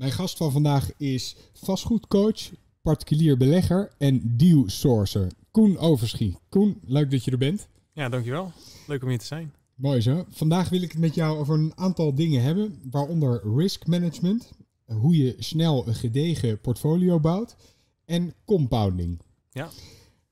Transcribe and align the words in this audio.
Mijn 0.00 0.12
gast 0.12 0.36
van 0.36 0.52
vandaag 0.52 0.90
is 0.96 1.36
vastgoedcoach, 1.52 2.50
particulier 2.82 3.36
belegger 3.36 3.92
en 3.98 4.36
deal 4.36 4.64
sourcer. 4.66 5.32
Koen 5.50 5.78
Overschie. 5.78 6.36
Koen, 6.48 6.80
leuk 6.84 7.10
dat 7.10 7.24
je 7.24 7.30
er 7.30 7.38
bent. 7.38 7.68
Ja, 7.92 8.08
dankjewel. 8.08 8.52
Leuk 8.86 9.02
om 9.02 9.08
hier 9.08 9.18
te 9.18 9.24
zijn. 9.24 9.52
Mooi 9.74 10.00
zo. 10.00 10.24
Vandaag 10.28 10.68
wil 10.68 10.82
ik 10.82 10.92
het 10.92 11.00
met 11.00 11.14
jou 11.14 11.38
over 11.38 11.54
een 11.54 11.72
aantal 11.76 12.14
dingen 12.14 12.42
hebben, 12.42 12.80
waaronder 12.90 13.54
risk 13.56 13.86
management, 13.86 14.50
hoe 14.84 15.16
je 15.16 15.34
snel 15.38 15.88
een 15.88 15.94
gedegen 15.94 16.60
portfolio 16.60 17.20
bouwt 17.20 17.56
en 18.04 18.34
compounding. 18.44 19.18
Ja. 19.50 19.68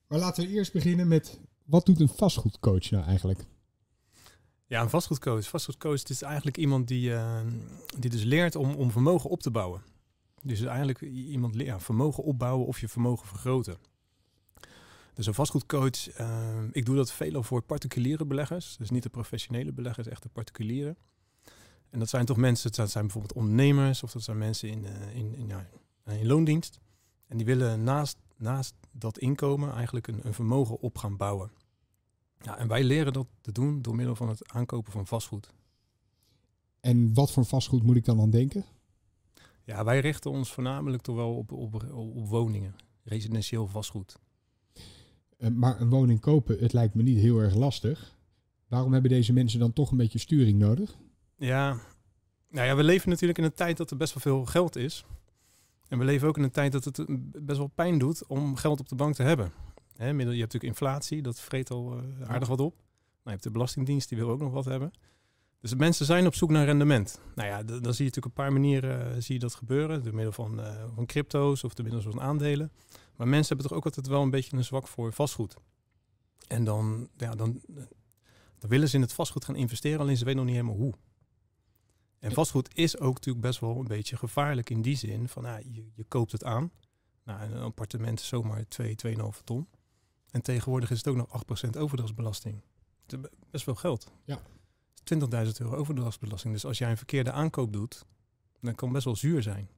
Maar 0.06 0.18
laten 0.18 0.44
we 0.44 0.50
eerst 0.50 0.72
beginnen 0.72 1.08
met 1.08 1.38
wat 1.64 1.86
doet 1.86 2.00
een 2.00 2.08
vastgoedcoach 2.08 2.90
nou 2.90 3.04
eigenlijk? 3.04 3.44
Ja, 4.68 4.82
een 4.82 4.90
vastgoedcoach. 4.90 5.48
Vastgoedcoach 5.48 6.02
is 6.02 6.22
eigenlijk 6.22 6.56
iemand 6.56 6.88
die, 6.88 7.10
uh, 7.10 7.40
die 7.98 8.10
dus 8.10 8.22
leert 8.22 8.56
om, 8.56 8.74
om 8.74 8.90
vermogen 8.90 9.30
op 9.30 9.40
te 9.40 9.50
bouwen. 9.50 9.82
Dus 10.42 10.60
eigenlijk 10.62 11.00
iemand 11.00 11.54
leert 11.54 11.82
vermogen 11.82 12.24
opbouwen 12.24 12.66
of 12.66 12.80
je 12.80 12.88
vermogen 12.88 13.26
vergroten. 13.26 13.76
Dus 15.14 15.26
een 15.26 15.34
vastgoedcoach, 15.34 16.20
uh, 16.20 16.58
ik 16.72 16.86
doe 16.86 16.96
dat 16.96 17.12
veelal 17.12 17.42
voor 17.42 17.62
particuliere 17.62 18.24
beleggers. 18.24 18.76
Dus 18.76 18.90
niet 18.90 19.02
de 19.02 19.08
professionele 19.08 19.72
beleggers, 19.72 20.06
echt 20.06 20.22
de 20.22 20.28
particuliere. 20.28 20.96
En 21.90 21.98
dat 21.98 22.08
zijn 22.08 22.24
toch 22.24 22.36
mensen, 22.36 22.72
dat 22.72 22.90
zijn 22.90 23.04
bijvoorbeeld 23.04 23.34
ondernemers 23.34 24.02
of 24.02 24.12
dat 24.12 24.22
zijn 24.22 24.38
mensen 24.38 24.68
in, 24.68 24.84
uh, 24.84 25.16
in, 25.16 25.34
in, 25.34 25.46
ja, 25.46 25.68
in 26.04 26.26
loondienst. 26.26 26.80
En 27.26 27.36
die 27.36 27.46
willen 27.46 27.82
naast, 27.82 28.16
naast 28.36 28.74
dat 28.92 29.18
inkomen 29.18 29.72
eigenlijk 29.72 30.06
een, 30.06 30.20
een 30.22 30.34
vermogen 30.34 30.80
op 30.80 30.98
gaan 30.98 31.16
bouwen. 31.16 31.50
Ja, 32.40 32.58
en 32.58 32.68
wij 32.68 32.84
leren 32.84 33.12
dat 33.12 33.26
te 33.40 33.52
doen 33.52 33.82
door 33.82 33.94
middel 33.94 34.14
van 34.14 34.28
het 34.28 34.52
aankopen 34.52 34.92
van 34.92 35.06
vastgoed. 35.06 35.52
En 36.80 37.14
wat 37.14 37.32
voor 37.32 37.44
vastgoed 37.44 37.82
moet 37.82 37.96
ik 37.96 38.04
dan 38.04 38.20
aan 38.20 38.30
denken? 38.30 38.64
Ja, 39.64 39.84
wij 39.84 40.00
richten 40.00 40.30
ons 40.30 40.52
voornamelijk 40.52 41.02
toch 41.02 41.16
wel 41.16 41.36
op, 41.36 41.52
op, 41.52 41.74
op 41.92 42.28
woningen, 42.28 42.74
residentieel 43.02 43.66
vastgoed. 43.66 44.18
Uh, 45.38 45.48
maar 45.50 45.80
een 45.80 45.88
woning 45.88 46.20
kopen, 46.20 46.58
het 46.58 46.72
lijkt 46.72 46.94
me 46.94 47.02
niet 47.02 47.18
heel 47.18 47.38
erg 47.38 47.54
lastig. 47.54 48.16
Waarom 48.68 48.92
hebben 48.92 49.10
deze 49.10 49.32
mensen 49.32 49.58
dan 49.58 49.72
toch 49.72 49.90
een 49.90 49.96
beetje 49.96 50.18
sturing 50.18 50.58
nodig? 50.58 50.96
Ja, 51.36 51.80
nou 52.50 52.66
ja, 52.66 52.76
we 52.76 52.82
leven 52.82 53.08
natuurlijk 53.08 53.38
in 53.38 53.44
een 53.44 53.54
tijd 53.54 53.76
dat 53.76 53.90
er 53.90 53.96
best 53.96 54.14
wel 54.14 54.22
veel 54.22 54.44
geld 54.44 54.76
is. 54.76 55.04
En 55.88 55.98
we 55.98 56.04
leven 56.04 56.28
ook 56.28 56.36
in 56.36 56.42
een 56.42 56.50
tijd 56.50 56.72
dat 56.72 56.84
het 56.84 57.04
best 57.44 57.58
wel 57.58 57.70
pijn 57.74 57.98
doet 57.98 58.26
om 58.26 58.56
geld 58.56 58.80
op 58.80 58.88
de 58.88 58.94
bank 58.94 59.14
te 59.14 59.22
hebben. 59.22 59.52
Hè, 59.98 60.06
je 60.06 60.16
hebt 60.16 60.28
natuurlijk 60.28 60.64
inflatie, 60.64 61.22
dat 61.22 61.40
vreet 61.40 61.70
al 61.70 61.96
uh, 61.96 62.30
aardig 62.30 62.48
wat 62.48 62.60
op. 62.60 62.74
Maar 62.76 62.86
je 63.22 63.30
hebt 63.30 63.42
de 63.42 63.50
Belastingdienst, 63.50 64.08
die 64.08 64.18
wil 64.18 64.30
ook 64.30 64.40
nog 64.40 64.52
wat 64.52 64.64
hebben. 64.64 64.90
Dus 65.60 65.70
de 65.70 65.76
mensen 65.76 66.06
zijn 66.06 66.26
op 66.26 66.34
zoek 66.34 66.50
naar 66.50 66.64
rendement. 66.64 67.20
Nou 67.34 67.48
ja, 67.48 67.62
dan 67.62 67.94
zie 67.94 68.04
je 68.04 68.10
natuurlijk 68.10 68.24
een 68.24 68.32
paar 68.32 68.52
manieren 68.52 69.14
uh, 69.14 69.20
zie 69.22 69.34
je 69.34 69.40
dat 69.40 69.54
gebeuren. 69.54 70.02
Door 70.04 70.14
middel 70.14 70.32
van, 70.32 70.60
uh, 70.60 70.84
van 70.94 71.06
crypto's 71.06 71.64
of 71.64 71.74
door 71.74 71.84
middel 71.84 72.02
van 72.02 72.20
aandelen. 72.20 72.72
Maar 73.16 73.28
mensen 73.28 73.48
hebben 73.48 73.66
toch 73.66 73.78
ook 73.78 73.84
altijd 73.84 74.06
wel 74.06 74.22
een 74.22 74.30
beetje 74.30 74.56
een 74.56 74.64
zwak 74.64 74.88
voor 74.88 75.12
vastgoed. 75.12 75.56
En 76.46 76.64
dan, 76.64 77.08
ja, 77.16 77.34
dan, 77.34 77.60
dan 78.58 78.70
willen 78.70 78.88
ze 78.88 78.96
in 78.96 79.02
het 79.02 79.12
vastgoed 79.12 79.44
gaan 79.44 79.56
investeren, 79.56 80.00
alleen 80.00 80.16
ze 80.16 80.24
weten 80.24 80.38
nog 80.38 80.48
niet 80.48 80.56
helemaal 80.56 80.80
hoe. 80.80 80.94
En 82.18 82.32
vastgoed 82.32 82.74
is 82.74 82.98
ook 82.98 83.14
natuurlijk 83.14 83.46
best 83.46 83.60
wel 83.60 83.78
een 83.78 83.86
beetje 83.86 84.16
gevaarlijk 84.16 84.70
in 84.70 84.82
die 84.82 84.96
zin 84.96 85.28
van 85.28 85.42
nou, 85.42 85.62
je, 85.72 85.90
je 85.94 86.04
koopt 86.04 86.32
het 86.32 86.44
aan. 86.44 86.70
Nou, 87.24 87.52
een 87.52 87.62
appartement 87.62 88.20
is 88.20 88.28
zomaar 88.28 88.68
2, 88.68 88.94
2,5 89.06 89.22
ton. 89.44 89.66
En 90.30 90.42
tegenwoordig 90.42 90.90
is 90.90 90.96
het 90.96 91.08
ook 91.08 91.16
nog 91.16 91.44
8% 91.66 91.70
overdrachtsbelasting. 91.78 92.60
Dat 93.06 93.20
is 93.22 93.28
best 93.50 93.66
wel 93.66 93.74
geld. 93.74 94.12
Ja. 94.24 94.40
20.000 95.14 95.18
euro 95.58 95.74
overdrachtsbelasting. 95.74 96.52
Dus 96.52 96.64
als 96.64 96.78
jij 96.78 96.90
een 96.90 96.96
verkeerde 96.96 97.32
aankoop 97.32 97.72
doet, 97.72 98.04
dan 98.60 98.74
kan 98.74 98.88
het 98.88 98.92
best 98.92 99.04
wel 99.04 99.16
zuur 99.16 99.42
zijn. 99.42 99.68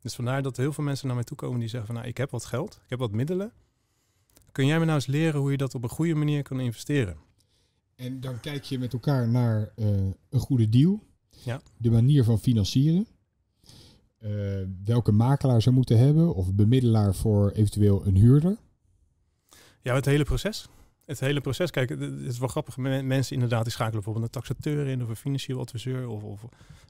Dus 0.00 0.14
vandaar 0.14 0.42
dat 0.42 0.56
heel 0.56 0.72
veel 0.72 0.84
mensen 0.84 1.06
naar 1.06 1.16
mij 1.16 1.24
toe 1.24 1.36
komen 1.36 1.60
die 1.60 1.68
zeggen 1.68 1.86
van 1.86 1.96
nou, 1.96 2.08
ik 2.08 2.16
heb 2.16 2.30
wat 2.30 2.44
geld, 2.44 2.80
ik 2.84 2.90
heb 2.90 2.98
wat 2.98 3.12
middelen. 3.12 3.52
Kun 4.52 4.66
jij 4.66 4.78
me 4.78 4.84
nou 4.84 4.96
eens 4.96 5.06
leren 5.06 5.40
hoe 5.40 5.50
je 5.50 5.56
dat 5.56 5.74
op 5.74 5.82
een 5.82 5.88
goede 5.88 6.14
manier 6.14 6.42
kan 6.42 6.60
investeren? 6.60 7.16
En 7.94 8.20
dan 8.20 8.40
kijk 8.40 8.64
je 8.64 8.78
met 8.78 8.92
elkaar 8.92 9.28
naar 9.28 9.72
uh, 9.76 9.86
een 10.28 10.40
goede 10.40 10.68
deal. 10.68 11.02
Ja. 11.44 11.60
De 11.76 11.90
manier 11.90 12.24
van 12.24 12.38
financieren. 12.38 13.06
Uh, 14.20 14.62
welke 14.84 15.12
makelaar 15.12 15.62
ze 15.62 15.70
moeten 15.70 15.98
hebben 15.98 16.34
of 16.34 16.54
bemiddelaar 16.54 17.14
voor 17.14 17.50
eventueel 17.50 18.06
een 18.06 18.16
huurder. 18.16 18.56
Ja, 19.80 19.94
het 19.94 20.04
hele 20.04 20.24
proces. 20.24 20.68
Het 21.04 21.20
hele 21.20 21.40
proces. 21.40 21.70
Kijk, 21.70 21.88
het 21.88 22.00
is 22.00 22.38
wel 22.38 22.48
grappig. 22.48 22.76
Mensen 22.76 23.34
inderdaad 23.34 23.62
die 23.62 23.72
schakelen 23.72 24.02
bijvoorbeeld 24.02 24.24
een 24.24 24.40
taxateur 24.40 24.86
in 24.86 25.02
of 25.02 25.08
een 25.08 25.16
financieel 25.16 25.60
adviseur 25.60 26.08
of, 26.08 26.22
of, 26.22 26.42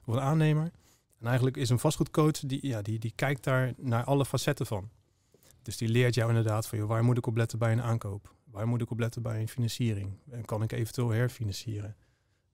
of 0.05 0.15
een 0.15 0.19
aannemer. 0.21 0.71
En 1.19 1.27
eigenlijk 1.27 1.57
is 1.57 1.69
een 1.69 1.79
vastgoedcoach 1.79 2.39
die, 2.39 2.67
ja, 2.67 2.81
die, 2.81 2.99
die 2.99 3.13
kijkt 3.15 3.43
daar 3.43 3.73
naar 3.77 4.03
alle 4.03 4.25
facetten 4.25 4.65
van. 4.65 4.89
Dus 5.61 5.77
die 5.77 5.89
leert 5.89 6.15
jou 6.15 6.29
inderdaad 6.29 6.67
van 6.67 6.77
joh, 6.77 6.87
waar 6.87 7.03
moet 7.03 7.17
ik 7.17 7.25
op 7.25 7.37
letten 7.37 7.59
bij 7.59 7.71
een 7.71 7.81
aankoop? 7.81 8.33
Waar 8.43 8.67
moet 8.67 8.81
ik 8.81 8.91
op 8.91 8.99
letten 8.99 9.21
bij 9.21 9.41
een 9.41 9.47
financiering? 9.47 10.13
En 10.29 10.45
kan 10.45 10.63
ik 10.63 10.71
eventueel 10.71 11.09
herfinancieren? 11.09 11.95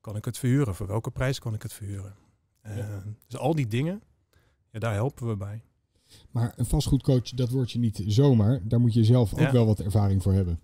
Kan 0.02 0.16
ik 0.16 0.26
het 0.26 0.38
verhuren? 0.38 0.76
Voor 0.76 0.88
welke 0.88 1.12
prijs 1.12 1.40
kan 1.40 1.54
ik 1.54 1.62
het 1.62 1.74
verhuren? 1.74 2.16
Uh, 2.66 2.78
ja. 2.78 3.04
Dus 3.28 3.40
al 3.40 3.56
die 3.56 3.68
dingen, 3.68 4.04
ja, 4.70 4.80
daar 4.80 4.94
helpen 4.94 5.28
we 5.28 5.36
bij. 5.36 5.64
Maar 6.32 6.54
een 6.56 6.66
vastgoedcoach, 6.66 7.30
dat 7.30 7.50
word 7.50 7.72
je 7.72 7.80
niet 7.80 8.04
zomaar. 8.08 8.60
Daar 8.64 8.80
moet 8.80 8.94
je 8.94 9.04
zelf 9.04 9.34
ook 9.34 9.40
Ja. 9.40 9.52
wel 9.52 9.66
wat 9.66 9.80
ervaring 9.80 10.24
voor 10.24 10.34
hebben. 10.34 10.60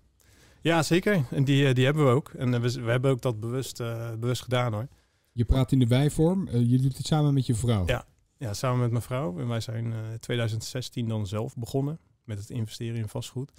Ja, 0.60 0.82
zeker. 0.82 1.24
En 1.30 1.44
die, 1.44 1.66
eh, 1.66 1.74
die 1.74 1.84
hebben 1.84 2.04
we 2.04 2.10
ook. 2.10 2.28
En 2.28 2.54
eh, 2.54 2.60
we, 2.60 2.82
we 2.82 2.90
hebben 2.90 3.10
ook 3.10 3.22
dat 3.22 3.40
bewust, 3.40 3.80
eh, 3.80 4.10
bewust 4.20 4.42
gedaan 4.42 4.72
hoor. 4.72 4.88
Je 5.32 5.44
praat 5.44 5.72
in 5.72 5.78
de 5.78 5.86
wijvorm. 5.86 6.48
je 6.50 6.78
doet 6.78 6.96
het 6.96 7.06
samen 7.06 7.34
met 7.34 7.46
je 7.46 7.54
vrouw. 7.54 7.86
Ja. 7.86 8.04
Ja, 8.38 8.54
samen 8.54 8.80
met 8.80 8.90
mijn 8.90 9.02
vrouw. 9.02 9.38
En 9.38 9.48
wij 9.48 9.60
zijn 9.60 9.92
eh 9.92 9.98
2016 10.20 11.08
dan 11.08 11.26
zelf 11.26 11.56
begonnen 11.56 11.98
met 12.24 12.38
het 12.38 12.50
investeren 12.50 12.96
in 12.96 13.08
vastgoed. 13.08 13.52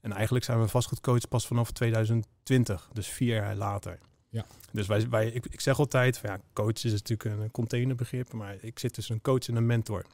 En 0.00 0.12
eigenlijk 0.12 0.44
zijn 0.44 0.60
we 0.60 0.68
vastgoedcoach 0.68 1.28
pas 1.28 1.46
vanaf 1.46 1.70
2020, 1.70 2.90
dus 2.92 3.06
vier 3.06 3.34
jaar 3.34 3.56
later. 3.56 3.98
Ja. 4.28 4.46
Dus 4.72 4.86
wij, 4.86 5.08
wij, 5.08 5.30
ik, 5.30 5.46
ik 5.46 5.60
zeg 5.60 5.78
altijd, 5.78 6.18
van, 6.18 6.30
ja, 6.30 6.40
coach 6.52 6.84
is 6.84 6.92
natuurlijk 6.92 7.40
een 7.40 7.50
containerbegrip, 7.50 8.32
maar 8.32 8.56
ik 8.60 8.78
zit 8.78 8.92
tussen 8.92 9.14
een 9.14 9.20
coach 9.20 9.48
en 9.48 9.56
een 9.56 9.66
mentor. 9.66 10.04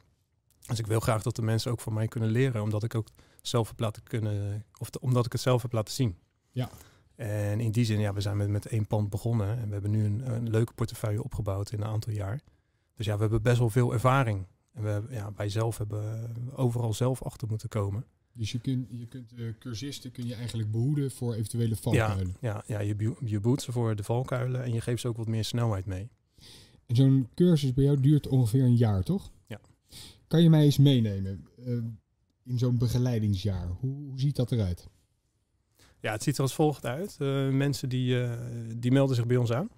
Dus 0.67 0.79
ik 0.79 0.87
wil 0.87 0.99
graag 0.99 1.21
dat 1.23 1.35
de 1.35 1.41
mensen 1.41 1.71
ook 1.71 1.79
van 1.79 1.93
mij 1.93 2.07
kunnen 2.07 2.29
leren, 2.29 2.61
omdat 2.61 2.83
ik 2.83 2.95
ook 2.95 3.07
zelf 3.41 3.67
heb 3.67 3.79
laten 3.79 4.03
kunnen, 4.03 4.65
of 4.79 4.89
de- 4.89 4.99
omdat 4.99 5.25
ik 5.25 5.31
het 5.31 5.41
zelf 5.41 5.61
heb 5.61 5.71
laten 5.71 5.93
zien. 5.93 6.15
Ja. 6.51 6.69
En 7.15 7.59
in 7.59 7.71
die 7.71 7.85
zin, 7.85 7.99
ja, 7.99 8.13
we 8.13 8.21
zijn 8.21 8.37
met, 8.37 8.49
met 8.49 8.65
één 8.65 8.87
pand 8.87 9.09
begonnen 9.09 9.57
en 9.57 9.67
we 9.67 9.73
hebben 9.73 9.91
nu 9.91 10.05
een, 10.05 10.33
een 10.33 10.49
leuke 10.49 10.73
portefeuille 10.73 11.23
opgebouwd 11.23 11.71
in 11.71 11.81
een 11.81 11.87
aantal 11.87 12.13
jaar. 12.13 12.41
Dus 12.95 13.05
ja, 13.05 13.15
we 13.15 13.21
hebben 13.21 13.41
best 13.41 13.57
wel 13.57 13.69
veel 13.69 13.93
ervaring. 13.93 14.45
En 14.73 14.83
we, 14.83 15.03
ja, 15.09 15.31
wij 15.35 15.49
zelf 15.49 15.77
hebben 15.77 16.33
overal 16.55 16.93
zelf 16.93 17.23
achter 17.23 17.47
moeten 17.47 17.69
komen. 17.69 18.05
Dus 18.33 18.51
je 18.51 18.59
kunt, 18.59 18.87
je 18.89 19.05
kunt 19.07 19.29
de 19.35 19.55
cursisten 19.59 20.11
kun 20.11 20.27
je 20.27 20.33
eigenlijk 20.35 20.71
behoeden 20.71 21.11
voor 21.11 21.33
eventuele 21.33 21.75
valkuilen. 21.75 22.35
Ja, 22.39 22.63
ja 22.67 22.79
je, 22.79 22.95
bu- 22.95 23.15
je 23.25 23.39
boet 23.39 23.61
ze 23.61 23.71
voor 23.71 23.95
de 23.95 24.03
valkuilen 24.03 24.63
en 24.63 24.73
je 24.73 24.81
geeft 24.81 25.01
ze 25.01 25.07
ook 25.07 25.17
wat 25.17 25.27
meer 25.27 25.43
snelheid 25.45 25.85
mee. 25.85 26.09
En 26.85 26.95
zo'n 26.95 27.27
cursus 27.35 27.73
bij 27.73 27.83
jou 27.83 27.99
duurt 27.99 28.27
ongeveer 28.27 28.63
een 28.63 28.75
jaar, 28.77 29.03
toch? 29.03 29.31
Kan 30.27 30.43
je 30.43 30.49
mij 30.49 30.63
eens 30.63 30.77
meenemen 30.77 31.47
eh, 31.65 31.73
in 32.43 32.57
zo'n 32.57 32.77
begeleidingsjaar? 32.77 33.67
Hoe, 33.67 33.95
hoe 33.95 34.19
ziet 34.19 34.35
dat 34.35 34.51
eruit? 34.51 34.87
Ja, 35.99 36.11
het 36.11 36.23
ziet 36.23 36.35
er 36.35 36.41
als 36.41 36.53
volgt 36.53 36.85
uit. 36.85 37.15
Eh, 37.19 37.49
mensen 37.49 37.89
die, 37.89 38.23
eh, 38.23 38.31
die 38.75 38.91
melden 38.91 39.15
zich 39.15 39.25
bij 39.25 39.37
ons 39.37 39.51
aan. 39.51 39.69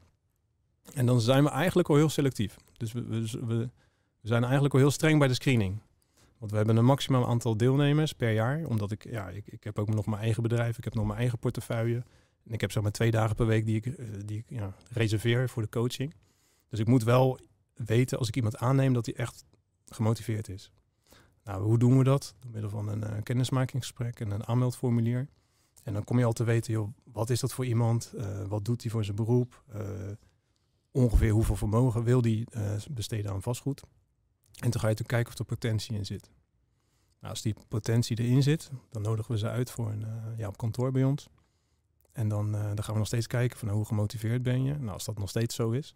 En 0.94 1.06
dan 1.06 1.22
zijn 1.22 1.44
we 1.44 1.50
eigenlijk 1.50 1.90
al 1.90 1.96
heel 1.96 2.10
selectief. 2.10 2.56
Dus 2.78 2.92
we, 2.92 3.02
we, 3.46 3.70
zijn 4.22 4.44
eigenlijk 4.44 4.74
al 4.74 4.80
heel 4.80 4.92
streng 4.92 5.20
bij 5.20 5.28
de 5.28 5.34
screening. 5.34 5.82
Want 6.38 6.52
we 6.52 6.58
hebben 6.58 6.78
een 6.78 6.86
maximaal 6.86 7.28
aantal 7.28 7.58
deelnemers 7.58 8.14
per 8.14 8.34
jaar. 8.34 8.66
Omdat 8.66 8.92
ik, 8.92 9.10
ja, 9.10 9.30
ik, 9.30 9.48
ik 9.48 9.64
heb 9.64 9.80
ook 9.80 9.94
nog 9.94 10.06
mijn 10.06 10.22
eigen 10.22 10.44
bedrijf. 10.44 10.78
Ik 10.78 10.84
heb 10.84 10.94
nog 10.94 11.06
mijn 11.06 11.20
eigen 11.20 11.40
portefeuille. 11.40 12.04
En 12.46 12.54
ik 12.54 12.62
heb 12.62 12.72
zomaar 12.72 12.92
twee 12.92 13.12
dagen 13.12 13.36
per 13.36 13.46
week 13.46 13.66
die 13.66 13.76
ik, 13.76 13.96
die 14.28 14.44
ja, 14.48 14.74
reserveer 14.90 15.50
voor 15.50 15.62
de 15.62 15.70
coaching. 15.70 16.14
Dus 16.70 16.80
ik 16.80 16.88
moet 16.88 17.04
wel 17.04 17.40
weten 17.74 18.18
als 18.18 18.28
ik 18.28 18.36
iemand 18.36 18.58
aanneem 18.58 18.94
dat 18.94 19.06
hij 19.06 19.16
echt 19.16 19.46
gemotiveerd 19.92 20.50
is. 20.50 20.72
Nou, 21.44 21.64
hoe 21.64 21.78
doen 21.78 21.98
we 21.98 22.04
dat? 22.04 22.36
Door 22.40 22.52
middel 22.52 22.70
van 22.70 22.88
een 22.88 23.04
eh, 23.04 23.24
kennismakingsgesprek 23.24 24.20
en 24.20 24.32
een 24.32 24.48
aanmeldformulier. 24.48 25.28
En 25.84 25.94
dan 25.94 26.04
kom 26.04 26.20
je 26.20 26.26
al 26.26 26.34
te 26.34 26.44
weten, 26.44 26.74
joh, 26.74 26.90
wat 27.04 27.30
is 27.30 27.40
dat 27.40 27.54
voor 27.54 27.66
iemand? 27.66 28.14
Eh, 28.18 28.44
wat 28.48 28.66
doet 28.66 28.82
hij 28.82 28.92
voor 28.92 29.04
zijn 29.04 29.16
beroep? 29.16 29.64
Eh, 29.72 29.82
ongeveer 30.92 31.32
hoeveel 31.32 31.56
vermogen 31.56 32.04
wil 32.04 32.22
hij 32.22 32.48
besteden 32.92 33.32
aan 33.32 33.42
vastgoed? 33.42 33.82
En 33.82 34.70
dan 34.70 34.80
ga 34.80 34.88
je 34.88 34.96
natuurlijk 34.96 35.08
kijken 35.08 35.32
of 35.34 35.40
er 35.40 35.46
potentie 35.46 35.96
in 35.96 36.06
zit. 36.06 36.30
Nou, 37.20 37.34
als 37.34 37.42
die 37.42 37.56
potentie 37.68 38.20
erin 38.20 38.44
zit, 38.44 38.72
dan 38.90 39.02
nodigen 39.02 39.32
we 39.32 39.38
ze 39.38 39.50
uit 39.50 39.72
voor 39.72 39.92
een, 39.92 40.06
ja, 40.38 40.48
op 40.48 40.58
kantoor 40.58 40.92
bij 40.92 41.04
ons. 41.04 41.30
En 42.12 42.28
dan, 42.28 42.52
dan 42.52 42.84
gaan 42.84 42.94
we 42.94 43.00
nog 43.00 43.08
steeds 43.08 43.28
kijken 43.28 43.58
van 43.58 43.68
nou, 43.68 43.80
hoe 43.80 43.88
gemotiveerd 43.88 44.44
ben 44.44 44.64
je. 44.64 44.74
Nou, 44.74 44.92
als 44.92 45.06
dat 45.06 45.18
nog 45.18 45.30
steeds 45.30 45.56
zo 45.56 45.72
is, 45.72 45.96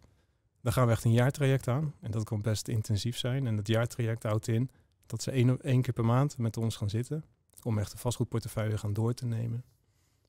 dan 0.64 0.72
gaan 0.72 0.86
we 0.86 0.92
echt 0.92 1.04
een 1.04 1.12
jaartraject 1.12 1.68
aan. 1.68 1.94
En 2.00 2.10
dat 2.10 2.24
kan 2.24 2.40
best 2.40 2.68
intensief 2.68 3.16
zijn. 3.16 3.46
En 3.46 3.56
dat 3.56 3.66
jaartraject 3.66 4.22
houdt 4.22 4.48
in 4.48 4.70
dat 5.06 5.22
ze 5.22 5.30
één, 5.30 5.60
één 5.62 5.82
keer 5.82 5.92
per 5.92 6.04
maand 6.04 6.38
met 6.38 6.56
ons 6.56 6.76
gaan 6.76 6.90
zitten. 6.90 7.24
Om 7.62 7.78
echt 7.78 7.92
een 7.92 7.98
vastgoedportefeuille 7.98 8.78
gaan 8.78 8.92
door 8.92 9.14
te 9.14 9.26
nemen. 9.26 9.64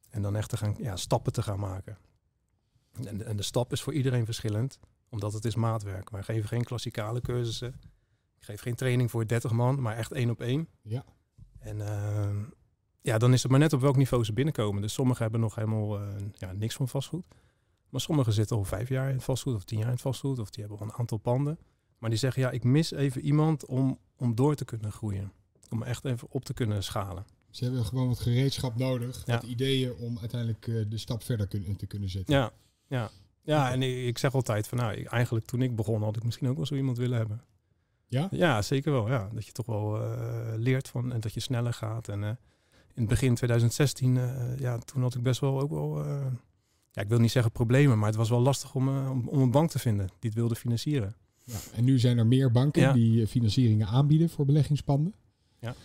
En 0.09 0.21
dan 0.21 0.35
echt 0.35 0.49
te 0.49 0.57
gaan, 0.57 0.75
ja, 0.77 0.95
stappen 0.95 1.33
te 1.33 1.41
gaan 1.41 1.59
maken. 1.59 1.97
En 3.03 3.17
de, 3.17 3.23
en 3.23 3.35
de 3.37 3.43
stap 3.43 3.71
is 3.71 3.81
voor 3.81 3.93
iedereen 3.93 4.25
verschillend, 4.25 4.79
omdat 5.09 5.33
het 5.33 5.45
is 5.45 5.55
maatwerk. 5.55 6.09
Wij 6.09 6.23
geven 6.23 6.47
geen 6.47 6.63
klassikale 6.63 7.21
cursussen. 7.21 7.67
Ik 7.67 7.75
Ik 8.37 8.43
geef 8.45 8.61
geen 8.61 8.75
training 8.75 9.11
voor 9.11 9.27
30 9.27 9.51
man, 9.51 9.81
maar 9.81 9.95
echt 9.95 10.11
één 10.11 10.29
op 10.29 10.41
één. 10.41 10.67
Ja. 10.81 11.05
En 11.59 11.81
ehm, 11.81 12.43
ja, 13.01 13.17
dan 13.17 13.33
is 13.33 13.41
het 13.41 13.51
maar 13.51 13.59
net 13.59 13.73
op 13.73 13.81
welk 13.81 13.95
niveau 13.95 14.23
ze 14.23 14.33
binnenkomen. 14.33 14.81
Dus 14.81 14.93
sommigen 14.93 15.21
hebben 15.21 15.39
nog 15.41 15.55
helemaal 15.55 15.99
eh, 15.99 16.07
ja, 16.33 16.51
niks 16.51 16.75
van 16.75 16.87
vastgoed. 16.87 17.25
Maar 17.95 18.03
sommigen 18.03 18.33
zitten 18.33 18.57
al 18.57 18.63
vijf 18.63 18.89
jaar 18.89 19.07
in 19.09 19.15
het 19.15 19.23
vastgoed 19.23 19.55
of 19.55 19.63
tien 19.63 19.77
jaar 19.77 19.87
in 19.87 19.93
het 19.93 20.01
vastgoed. 20.01 20.39
Of 20.39 20.49
die 20.49 20.63
hebben 20.63 20.79
al 20.79 20.85
een 20.87 20.93
aantal 20.99 21.17
panden. 21.17 21.57
Maar 21.97 22.09
die 22.09 22.19
zeggen, 22.19 22.41
ja, 22.41 22.51
ik 22.51 22.63
mis 22.63 22.91
even 22.91 23.21
iemand 23.21 23.65
om, 23.65 23.99
om 24.17 24.35
door 24.35 24.55
te 24.55 24.65
kunnen 24.65 24.91
groeien. 24.91 25.31
Om 25.69 25.83
echt 25.83 26.05
even 26.05 26.27
op 26.31 26.45
te 26.45 26.53
kunnen 26.53 26.83
schalen. 26.83 27.25
Ze 27.49 27.63
hebben 27.63 27.85
gewoon 27.85 28.07
wat 28.07 28.19
gereedschap 28.19 28.75
nodig, 28.77 29.23
Ja. 29.25 29.33
wat 29.33 29.43
ideeën 29.43 29.93
om 29.95 30.17
uiteindelijk 30.19 30.67
eh, 30.67 30.75
de 30.89 30.97
stap 30.97 31.23
verder 31.23 31.47
te 31.77 31.85
kunnen 31.87 32.09
zetten. 32.09 32.35
Ja, 32.35 32.51
ja. 32.87 33.09
ja 33.41 33.71
en 33.71 33.81
ik, 33.81 34.05
ik 34.07 34.17
zeg 34.17 34.33
altijd 34.33 34.67
van, 34.67 34.77
nou, 34.77 34.93
ik- 34.93 35.07
eigenlijk 35.07 35.45
toen 35.45 35.61
ik 35.61 35.75
begon 35.75 36.03
had 36.03 36.15
ik 36.15 36.23
misschien 36.23 36.47
ook 36.49 36.55
wel 36.55 36.65
zo 36.65 36.75
iemand 36.75 36.97
willen 36.97 37.17
hebben. 37.17 37.41
Ja? 38.07 38.27
Ja, 38.31 38.61
zeker 38.61 38.91
wel. 38.91 39.07
Ja. 39.09 39.29
Dat 39.33 39.45
je 39.45 39.51
toch 39.51 39.65
wel 39.65 40.01
eh, 40.03 40.53
leert 40.55 40.87
van 40.87 41.11
en 41.13 41.19
dat 41.19 41.33
je 41.33 41.39
sneller 41.39 41.73
gaat. 41.73 42.07
En 42.07 42.23
eh, 42.23 42.29
in 42.93 43.01
het 43.01 43.07
begin 43.07 43.35
2016, 43.35 44.17
eh, 44.17 44.57
ja, 44.57 44.77
toen 44.77 45.01
had 45.01 45.15
ik 45.15 45.23
best 45.23 45.39
wel 45.39 45.61
ook 45.61 45.69
wel, 45.71 46.05
ja, 46.95 47.01
ik 47.01 47.09
wil 47.09 47.19
niet 47.19 47.31
zeggen 47.31 47.51
problemen, 47.51 47.97
maar 47.97 48.07
het 48.07 48.17
was 48.17 48.29
wel 48.29 48.39
lastig 48.39 48.75
om, 48.75 48.87
eh, 48.87 49.11
om, 49.11 49.27
om 49.27 49.41
een 49.41 49.51
bank 49.51 49.69
te 49.69 49.79
vinden 49.79 50.07
die 50.07 50.29
het 50.29 50.33
wilde 50.39 50.55
financieren. 50.55 51.15
Ja, 51.43 51.57
en 51.73 51.83
nu 51.83 51.99
zijn 51.99 52.17
er 52.17 52.27
meer 52.27 52.51
banken 52.51 52.81
Ja. 52.81 52.93
die 52.93 53.21
eh, 53.21 53.27
financieringen 53.27 53.87
aanbieden 53.87 54.29
voor 54.29 54.45
beleggingspanden. 54.45 55.13
Ja. 55.59 55.75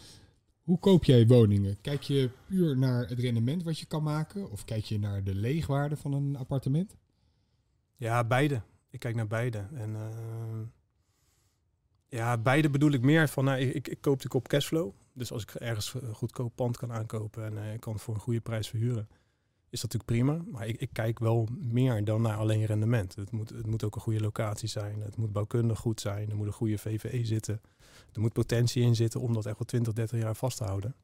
Hoe 0.62 0.78
koop 0.78 1.04
jij 1.04 1.26
woningen? 1.26 1.80
Kijk 1.80 2.02
je 2.02 2.30
puur 2.46 2.78
naar 2.78 3.08
het 3.08 3.18
rendement 3.18 3.62
wat 3.62 3.78
je 3.78 3.86
kan 3.86 4.02
maken? 4.02 4.50
Of 4.50 4.64
kijk 4.64 4.84
je 4.84 4.98
naar 4.98 5.24
de 5.24 5.34
leegwaarde 5.34 5.96
van 5.96 6.12
een 6.12 6.36
appartement? 6.36 6.96
Ja, 7.96 8.24
beide. 8.24 8.62
Ik 8.90 8.98
kijk 8.98 9.14
naar 9.14 9.26
beide. 9.26 9.66
En 9.74 9.94
eh, 9.94 10.66
ja, 12.08 12.38
beide 12.38 12.70
bedoel 12.70 12.90
ik 12.92 13.02
meer 13.02 13.28
van, 13.28 13.44
nou, 13.44 13.60
ik, 13.60 13.74
ik, 13.74 13.88
ik 13.88 14.00
koop 14.00 14.14
natuurlijk 14.16 14.44
op 14.44 14.48
cashflow. 14.48 14.90
Dus 15.12 15.32
als 15.32 15.42
ik 15.42 15.54
ergens 15.54 15.94
goedkoop 16.12 16.52
pand 16.54 16.76
kan 16.76 16.92
aankopen 16.92 17.44
en 17.44 17.72
ik 17.72 17.80
kan 17.80 17.92
het 17.92 18.02
voor 18.02 18.14
een 18.14 18.20
goede 18.20 18.40
prijs 18.40 18.68
verhuren, 18.68 19.08
is 19.70 19.80
dat 19.80 19.92
natuurlijk 19.92 20.26
prima. 20.26 20.50
Maar 20.50 20.66
ik, 20.66 20.76
ik 20.76 20.88
kijk 20.92 21.18
wel 21.18 21.48
meer 21.58 22.04
dan 22.04 22.22
naar 22.22 22.36
alleen 22.36 22.64
rendement. 22.64 23.14
Het 23.14 23.30
moet, 23.30 23.48
het 23.48 23.66
moet 23.66 23.84
ook 23.84 23.94
een 23.94 24.00
goede 24.00 24.20
locatie 24.20 24.68
zijn. 24.68 25.00
Het 25.00 25.16
moet 25.16 25.32
bouwkundig 25.32 25.78
goed 25.78 26.00
zijn. 26.00 26.30
Er 26.30 26.36
moet 26.36 26.46
een 26.46 26.52
goede 26.52 26.78
VVE 26.78 27.24
zitten. 27.24 27.60
Er 28.12 28.20
moet 28.20 28.32
potentie 28.32 28.82
in 28.82 28.96
zitten 28.96 29.20
om 29.20 29.32
dat 29.32 29.46
echt 29.46 29.58
wel 29.58 29.66
20, 29.66 29.92
30 29.92 30.20
jaar 30.20 30.34
vast 30.34 30.56
te 30.56 30.64
houden. 30.64 30.94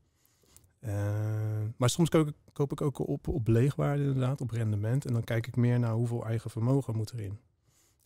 Eh, 0.78 1.62
maar 1.76 1.90
soms 1.90 2.08
koop 2.08 2.28
ik, 2.28 2.34
koop 2.52 2.72
ik 2.72 2.80
ook 2.80 3.08
op, 3.08 3.28
op 3.28 3.48
leegwaarde 3.48 4.02
inderdaad, 4.02 4.40
op 4.40 4.50
rendement. 4.50 5.06
En 5.06 5.12
dan 5.12 5.24
kijk 5.24 5.46
ik 5.46 5.56
meer 5.56 5.78
naar 5.78 5.92
hoeveel 5.92 6.26
eigen 6.26 6.50
vermogen 6.50 6.96
moet 6.96 7.12
erin. 7.12 7.38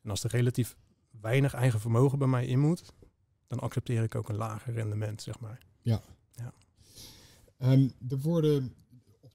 En 0.02 0.10
als 0.10 0.24
er 0.24 0.30
relatief 0.30 0.76
weinig 1.20 1.54
eigen 1.54 1.80
vermogen 1.80 2.18
bij 2.18 2.28
mij 2.28 2.46
in 2.46 2.58
moet, 2.58 2.92
dan 3.46 3.60
accepteer 3.60 4.02
ik 4.02 4.14
ook 4.14 4.28
een 4.28 4.36
lager 4.36 4.72
rendement, 4.72 5.22
zeg 5.22 5.40
maar. 5.40 5.58
Ehm, 7.56 7.88
er 8.08 8.18
worden, 8.18 8.74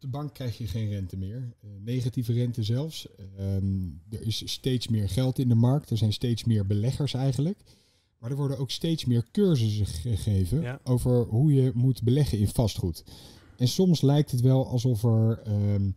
de 0.05 0.11
bank 0.11 0.33
krijg 0.33 0.57
je 0.57 0.67
geen 0.67 0.89
rente 0.89 1.17
meer. 1.17 1.53
Eh, 1.61 1.69
negatieve 1.83 2.33
rente 2.33 2.63
zelfs. 2.63 3.07
Ehm, 3.37 3.83
er 4.09 4.21
is 4.21 4.51
steeds 4.51 4.87
meer 4.87 5.09
geld 5.09 5.39
in 5.39 5.49
de 5.49 5.55
markt. 5.55 5.89
Er 5.89 5.97
zijn 5.97 6.13
steeds 6.13 6.43
meer 6.43 6.65
beleggers 6.65 7.13
eigenlijk. 7.13 7.59
Maar 8.17 8.29
er 8.31 8.35
worden 8.35 8.57
ook 8.57 8.71
steeds 8.71 9.05
meer 9.05 9.25
cursussen 9.31 9.85
gegeven 9.85 10.61
Ja. 10.61 10.79
over 10.83 11.23
hoe 11.23 11.53
je 11.53 11.71
moet 11.73 12.03
beleggen 12.03 12.37
in 12.39 12.47
vastgoed. 12.47 13.03
En 13.57 13.67
soms 13.67 14.01
lijkt 14.01 14.31
het 14.31 14.41
wel 14.41 14.67
alsof 14.67 15.03
er 15.03 15.39
ehm, 15.43 15.89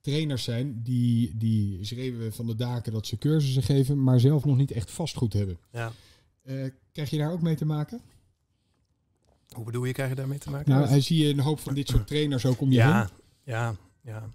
trainers 0.00 0.44
zijn 0.44 0.82
die, 0.82 1.36
die 1.36 1.84
schreeuwen 1.84 2.32
van 2.32 2.46
de 2.46 2.54
daken 2.54 2.92
dat 2.92 3.06
ze 3.06 3.18
cursussen 3.18 3.62
geven, 3.62 4.02
maar 4.02 4.20
zelf 4.20 4.44
nog 4.44 4.56
niet 4.56 4.70
echt 4.70 4.90
vastgoed 4.90 5.32
hebben. 5.32 5.58
Ja. 5.72 5.92
Eh, 6.42 6.64
krijg 6.92 7.10
je 7.10 7.18
daar 7.18 7.32
ook 7.32 7.42
mee 7.42 7.56
te 7.56 7.64
maken? 7.64 8.00
Hoe 9.48 9.64
bedoel 9.64 9.84
je, 9.84 9.92
krijg 9.92 10.08
je 10.08 10.14
daarmee 10.16 10.38
te 10.38 10.50
maken? 10.50 10.70
Nou, 10.70 10.86
hij 10.86 11.00
zie 11.00 11.24
je 11.24 11.28
een 11.32 11.40
hoop 11.40 11.58
van 11.58 11.74
dit 11.74 11.88
soort 11.88 12.06
trainers 12.06 12.46
ook 12.46 12.60
om 12.60 12.72
je 12.72 12.82
heen. 12.82 13.08
Ja, 13.44 13.74
ja, 14.00 14.28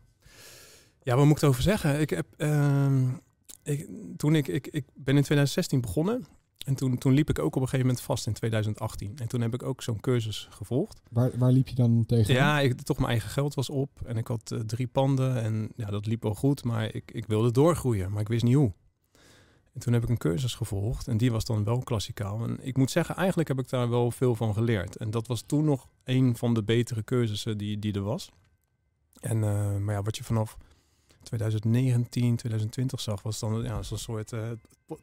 ja. 1.03 1.15
Wat 1.15 1.25
moet 1.25 1.35
ik 1.35 1.41
erover 1.41 1.61
zeggen? 1.61 1.99
Ik 1.99 2.09
heb, 2.09 2.25
ehm, 2.37 3.09
ik, 3.63 3.87
toen 4.17 4.35
ik, 4.35 4.47
ik, 4.47 4.67
ik 4.67 4.85
ben 4.93 5.15
in 5.15 5.23
2016 5.23 5.81
begonnen. 5.81 6.25
En 6.67 6.75
toen, 6.75 6.97
toen 6.97 7.13
liep 7.13 7.29
ik 7.29 7.39
ook 7.39 7.55
op 7.55 7.61
een 7.61 7.67
gegeven 7.67 7.85
moment 7.85 8.01
vast 8.01 8.27
in 8.27 8.33
2018. 8.33 9.17
En 9.17 9.27
toen 9.27 9.41
heb 9.41 9.53
ik 9.53 9.63
ook 9.63 9.81
zo'n 9.81 9.99
cursus 9.99 10.47
gevolgd. 10.49 11.01
Waar, 11.09 11.37
waar 11.37 11.51
liep 11.51 11.67
je 11.67 11.75
dan 11.75 12.05
tegen? 12.05 12.33
Ja, 12.33 12.59
ik, 12.59 12.81
toch 12.81 12.97
mijn 12.97 13.09
eigen 13.09 13.29
geld 13.29 13.53
was 13.53 13.69
op. 13.69 13.89
En 14.05 14.17
ik 14.17 14.27
had 14.27 14.51
eh, 14.51 14.59
drie 14.59 14.87
panden. 14.87 15.41
En 15.41 15.71
ja, 15.75 15.89
dat 15.89 16.05
liep 16.05 16.23
wel 16.23 16.33
goed. 16.33 16.63
Maar 16.63 16.95
ik, 16.95 17.11
ik 17.11 17.25
wilde 17.25 17.51
doorgroeien. 17.51 18.11
Maar 18.11 18.21
ik 18.21 18.27
wist 18.27 18.43
niet 18.43 18.55
hoe. 18.55 18.73
En 19.73 19.79
toen 19.83 19.93
heb 19.93 20.03
ik 20.03 20.09
een 20.09 20.17
cursus 20.17 20.55
gevolgd. 20.55 21.07
En 21.07 21.17
die 21.17 21.31
was 21.31 21.45
dan 21.45 21.63
wel 21.63 21.79
klassikaal. 21.79 22.43
En 22.43 22.57
ik 22.61 22.77
moet 22.77 22.91
zeggen, 22.91 23.15
eigenlijk 23.15 23.47
heb 23.47 23.59
ik 23.59 23.69
daar 23.69 23.89
wel 23.89 24.11
veel 24.11 24.35
van 24.35 24.53
geleerd. 24.53 24.95
En 24.95 25.11
dat 25.11 25.27
was 25.27 25.41
toen 25.41 25.65
nog 25.65 25.87
een 26.03 26.35
van 26.35 26.53
de 26.53 26.63
betere 26.63 27.03
cursussen 27.03 27.57
die, 27.57 27.79
die 27.79 27.93
er 27.93 28.01
was. 28.01 28.31
En, 29.19 29.43
eh, 29.43 29.77
maar 29.77 29.95
ja, 29.95 30.01
wat 30.01 30.17
je 30.17 30.23
vanaf 30.23 30.57
2019, 31.23 32.35
2020 32.35 32.99
zag, 33.01 33.21
was 33.21 33.39
dan 33.39 33.63
ja, 33.63 33.83
zo'n 33.83 33.97
soort... 33.97 34.31
eh, 34.33 34.49
het 34.49 34.59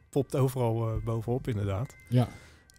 popt 0.09 0.35
overal 0.35 0.87
eh, 0.89 1.03
bovenop 1.03 1.47
inderdaad. 1.47 1.95
Ja. 2.09 2.27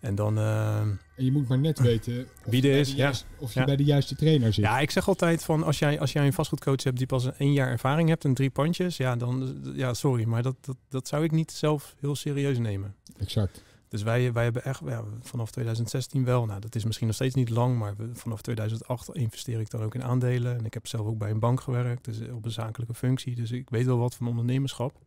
En 0.00 0.14
dan... 0.14 0.38
En 0.38 0.98
je 1.14 1.32
moet 1.32 1.48
maar 1.48 1.58
net 1.58 1.78
weten 1.78 2.26
of 2.44 2.50
Wie 2.50 2.62
er 2.70 2.78
is, 2.78 2.92
ja. 2.92 3.12
of 3.38 3.52
je 3.54 3.60
Ja. 3.60 3.66
bij 3.66 3.76
de 3.76 3.84
juiste 3.84 4.16
trainer 4.16 4.52
zit. 4.52 4.64
Ja, 4.64 4.78
ik 4.80 4.90
zeg 4.90 5.08
altijd 5.08 5.44
van 5.44 5.62
als 5.62 5.78
jij, 5.78 6.00
als 6.00 6.12
jij 6.12 6.26
een 6.26 6.32
vastgoedcoach 6.32 6.82
hebt 6.82 6.98
die 6.98 7.06
pas 7.06 7.24
een 7.24 7.34
één 7.38 7.52
jaar 7.52 7.68
ervaring 7.68 8.08
hebt 8.08 8.24
en 8.24 8.34
drie 8.34 8.50
pandjes, 8.50 8.96
ja, 8.96 9.16
dan 9.16 9.60
ja, 9.74 9.94
sorry, 9.94 10.24
maar 10.24 10.42
dat, 10.42 10.56
dat, 10.60 10.76
dat 10.88 11.08
zou 11.08 11.24
ik 11.24 11.30
niet 11.30 11.52
zelf 11.52 11.94
heel 12.00 12.16
serieus 12.16 12.58
nemen. 12.58 12.94
Exact. 13.18 13.62
Dus 13.96 14.04
wij, 14.04 14.32
wij 14.32 14.44
hebben 14.44 14.64
echt 14.64 14.80
ja, 14.84 15.04
vanaf 15.20 15.50
2016 15.50 16.24
wel, 16.24 16.46
nou 16.46 16.60
dat 16.60 16.74
is 16.74 16.84
misschien 16.84 17.06
nog 17.06 17.16
steeds 17.16 17.34
niet 17.34 17.48
lang, 17.48 17.78
maar 17.78 17.96
we, 17.96 18.10
vanaf 18.14 18.42
2008 18.42 19.14
investeer 19.14 19.60
ik 19.60 19.70
dan 19.70 19.82
ook 19.82 19.94
in 19.94 20.02
aandelen. 20.02 20.58
En 20.58 20.64
ik 20.64 20.74
heb 20.74 20.86
zelf 20.86 21.06
ook 21.06 21.18
bij 21.18 21.30
een 21.30 21.38
bank 21.38 21.60
gewerkt, 21.60 22.04
dus 22.04 22.20
op 22.30 22.44
een 22.44 22.50
zakelijke 22.50 22.94
functie. 22.94 23.34
Dus 23.34 23.50
ik 23.50 23.70
weet 23.70 23.86
wel 23.86 23.98
wat 23.98 24.14
van 24.14 24.28
ondernemerschap. 24.28 25.00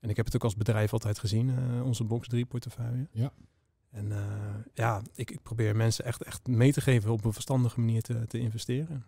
En 0.00 0.10
ik 0.10 0.16
heb 0.16 0.24
het 0.24 0.34
ook 0.34 0.44
als 0.44 0.56
bedrijf 0.56 0.92
altijd 0.92 1.18
gezien, 1.18 1.50
eh, 1.50 1.84
onze 1.84 2.04
box 2.04 2.28
3 2.28 2.44
portefeuille. 2.44 3.06
Ja. 3.10 3.32
En 3.90 4.12
eh, 4.12 4.54
ja, 4.74 5.02
ik, 5.14 5.30
ik 5.30 5.42
probeer 5.42 5.76
mensen 5.76 6.04
echt, 6.04 6.22
echt 6.22 6.46
mee 6.46 6.72
te 6.72 6.80
geven 6.80 7.10
op 7.10 7.24
een 7.24 7.32
verstandige 7.32 7.80
manier 7.80 8.02
te, 8.02 8.26
te 8.26 8.38
investeren. 8.38 9.04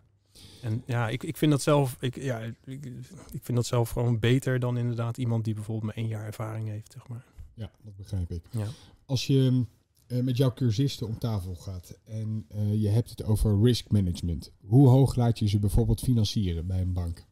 En 0.62 0.82
ja, 0.86 1.08
ik, 1.08 1.22
ik 1.22 1.36
vind 1.36 1.50
dat 1.50 1.62
zelf, 1.62 1.96
ik, 2.00 2.16
ja, 2.16 2.38
ik, 2.64 2.86
ik 3.32 3.42
vind 3.42 3.56
dat 3.56 3.66
zelf 3.66 3.90
gewoon 3.90 4.18
beter 4.18 4.58
dan 4.58 4.76
inderdaad 4.76 5.16
iemand 5.16 5.44
die 5.44 5.54
bijvoorbeeld 5.54 5.86
maar 5.86 6.04
één 6.04 6.08
jaar 6.12 6.24
ervaring 6.24 6.68
heeft, 6.68 6.92
zeg 6.92 7.08
maar. 7.08 7.24
Ja, 7.54 7.70
dat 7.82 7.96
begrijp 7.96 8.30
ik. 8.30 8.42
Ja. 8.50 8.66
Als 9.06 9.26
je 9.26 9.66
eh, 10.06 10.22
met 10.22 10.36
jouw 10.36 10.52
cursisten 10.52 11.06
om 11.06 11.18
tafel 11.18 11.54
gaat 11.54 11.98
en 12.04 12.44
eh, 12.48 12.82
je 12.82 12.88
hebt 12.88 13.10
het 13.10 13.24
over 13.24 13.62
risk 13.62 13.90
management. 13.90 14.52
Hoe 14.60 14.88
hoog 14.88 15.14
laat 15.14 15.38
je 15.38 15.48
ze 15.48 15.58
bijvoorbeeld 15.58 16.00
financieren 16.00 16.66
bij 16.66 16.80
een 16.80 16.92
bank? 16.92 17.24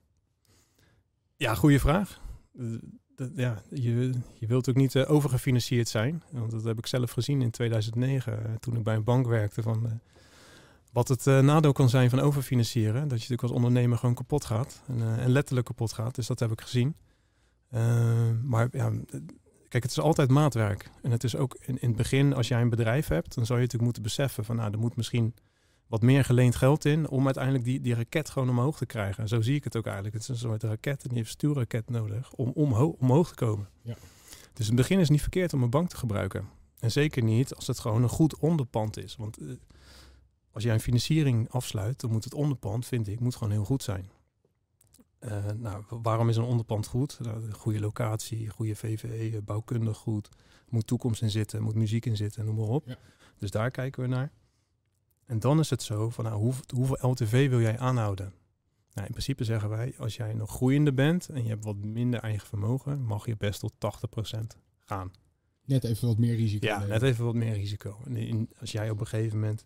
Ja, 1.36 1.54
goede 1.54 1.78
vraag. 1.78 2.20
Eh, 2.58 3.26
ja, 3.34 3.62
je, 3.70 4.12
je 4.38 4.46
wilt 4.46 4.68
ook 4.68 4.76
niet 4.76 4.96
overgefinancierd 4.96 5.88
zijn. 5.88 6.22
Want 6.30 6.50
dat 6.50 6.64
heb 6.64 6.78
ik 6.78 6.86
zelf 6.86 7.10
gezien 7.10 7.42
in 7.42 7.50
2009, 7.50 8.44
eh, 8.44 8.54
toen 8.54 8.76
ik 8.76 8.82
bij 8.82 8.94
een 8.94 9.04
bank 9.04 9.26
werkte. 9.26 9.62
Van, 9.62 10.00
wat 10.92 11.08
het 11.08 11.24
nadeel 11.24 11.72
kan 11.72 11.88
zijn 11.88 12.10
van 12.10 12.20
overfinancieren. 12.20 13.00
Dat 13.00 13.02
je 13.02 13.14
natuurlijk 13.14 13.42
als 13.42 13.50
ondernemer 13.50 13.98
gewoon 13.98 14.14
kapot 14.14 14.44
gaat. 14.44 14.82
En, 14.86 15.18
en 15.18 15.30
letterlijk 15.30 15.66
kapot 15.66 15.92
gaat. 15.92 16.14
Dus 16.14 16.26
dat 16.26 16.38
heb 16.38 16.52
ik 16.52 16.60
gezien. 16.60 16.94
Maar 18.42 18.68
ja, 18.70 18.92
kijk, 19.72 19.84
het 19.84 19.92
is 19.92 20.00
altijd 20.00 20.30
maatwerk. 20.30 20.90
En 21.02 21.10
het 21.10 21.24
is 21.24 21.36
ook 21.36 21.56
in, 21.60 21.80
in 21.80 21.88
het 21.88 21.96
begin, 21.96 22.34
als 22.34 22.48
jij 22.48 22.60
een 22.60 22.68
bedrijf 22.68 23.08
hebt, 23.08 23.34
dan 23.34 23.46
zou 23.46 23.58
je 23.58 23.64
natuurlijk 23.64 23.84
moeten 23.84 24.02
beseffen 24.02 24.44
van 24.44 24.56
nou, 24.56 24.72
er 24.72 24.78
moet 24.78 24.96
misschien 24.96 25.34
wat 25.86 26.02
meer 26.02 26.24
geleend 26.24 26.56
geld 26.56 26.84
in 26.84 27.08
om 27.08 27.24
uiteindelijk 27.24 27.64
die, 27.64 27.80
die 27.80 27.94
raket 27.94 28.30
gewoon 28.30 28.48
omhoog 28.48 28.76
te 28.76 28.86
krijgen. 28.86 29.22
En 29.22 29.28
zo 29.28 29.40
zie 29.40 29.54
ik 29.54 29.64
het 29.64 29.76
ook 29.76 29.84
eigenlijk. 29.84 30.14
Het 30.14 30.22
is 30.22 30.28
een 30.28 30.36
soort 30.36 30.62
raket 30.62 31.02
en 31.02 31.08
die 31.08 31.18
heeft 31.18 31.30
stuurraket 31.30 31.90
nodig 31.90 32.32
om 32.32 32.50
omho 32.54 32.96
omhoog 32.98 33.28
te 33.28 33.34
komen. 33.34 33.68
Ja. 33.82 33.94
Dus 34.52 34.68
in 34.68 34.72
het 34.72 34.74
begin 34.74 34.96
is 34.96 35.02
het 35.02 35.10
niet 35.10 35.20
verkeerd 35.20 35.52
om 35.52 35.62
een 35.62 35.70
bank 35.70 35.88
te 35.88 35.96
gebruiken. 35.96 36.48
En 36.78 36.90
zeker 36.90 37.22
niet 37.22 37.54
als 37.54 37.66
het 37.66 37.78
gewoon 37.78 38.02
een 38.02 38.08
goed 38.08 38.38
onderpand 38.38 38.96
is. 38.96 39.16
Want 39.16 39.38
eh, 39.38 39.46
als 40.50 40.62
jij 40.62 40.74
een 40.74 40.80
financiering 40.80 41.50
afsluit, 41.50 42.00
dan 42.00 42.10
moet 42.10 42.24
het 42.24 42.34
onderpand, 42.34 42.86
vind 42.86 43.08
ik, 43.08 43.20
moet 43.20 43.36
gewoon 43.36 43.52
heel 43.52 43.64
goed 43.64 43.82
zijn. 43.82 44.10
Eh, 45.22 45.44
nou, 45.56 45.84
wa- 45.88 46.00
waarom 46.00 46.28
is 46.28 46.36
een 46.36 46.42
onderpand 46.44 46.86
goed? 46.86 47.18
Nou, 47.20 47.42
een 47.44 47.52
goede 47.54 47.80
locatie, 47.80 48.48
goede 48.48 48.74
VVE, 48.74 49.42
bouwkundig 49.44 49.96
goed. 49.96 50.28
Moet 50.68 50.86
toekomst 50.86 51.22
in 51.22 51.30
zitten, 51.30 51.62
moet 51.62 51.74
muziek 51.74 52.06
in 52.06 52.16
zitten, 52.16 52.44
noem 52.44 52.54
maar 52.56 52.64
op. 52.68 52.86
Ja. 52.86 52.98
Dus 53.38 53.50
daar 53.50 53.70
kijken 53.70 54.02
we 54.02 54.08
naar. 54.08 54.32
En 55.26 55.38
dan 55.38 55.58
is 55.58 55.70
het 55.70 55.82
zo 55.82 56.10
van, 56.10 56.24
nou, 56.24 56.36
hoe, 56.36 56.52
hoeveel 56.74 57.10
LTV 57.10 57.48
wil 57.48 57.60
jij 57.60 57.78
aanhouden? 57.78 58.32
Nou, 58.94 59.06
in 59.06 59.12
principe 59.12 59.44
zeggen 59.44 59.68
wij, 59.68 59.94
als 59.98 60.16
jij 60.16 60.32
nog 60.34 60.50
groeiende 60.50 60.92
bent 60.92 61.28
en 61.28 61.42
je 61.42 61.48
hebt 61.48 61.64
wat 61.64 61.76
minder 61.76 62.20
eigen 62.20 62.46
vermogen, 62.48 63.02
mag 63.02 63.26
je 63.26 63.36
best 63.36 63.60
tot 63.60 63.72
80% 63.78 64.56
gaan. 64.78 65.10
Net 65.64 65.84
even 65.84 66.08
wat 66.08 66.18
meer 66.18 66.36
risico. 66.36 66.66
Ja, 66.66 66.74
nemen. 66.78 66.88
net 66.92 67.02
even 67.02 67.24
wat 67.24 67.34
meer 67.34 67.52
risico. 67.54 67.98
En 68.04 68.16
in, 68.16 68.50
als 68.60 68.72
jij 68.72 68.90
op 68.90 69.00
een 69.00 69.06
gegeven 69.06 69.38
moment 69.40 69.64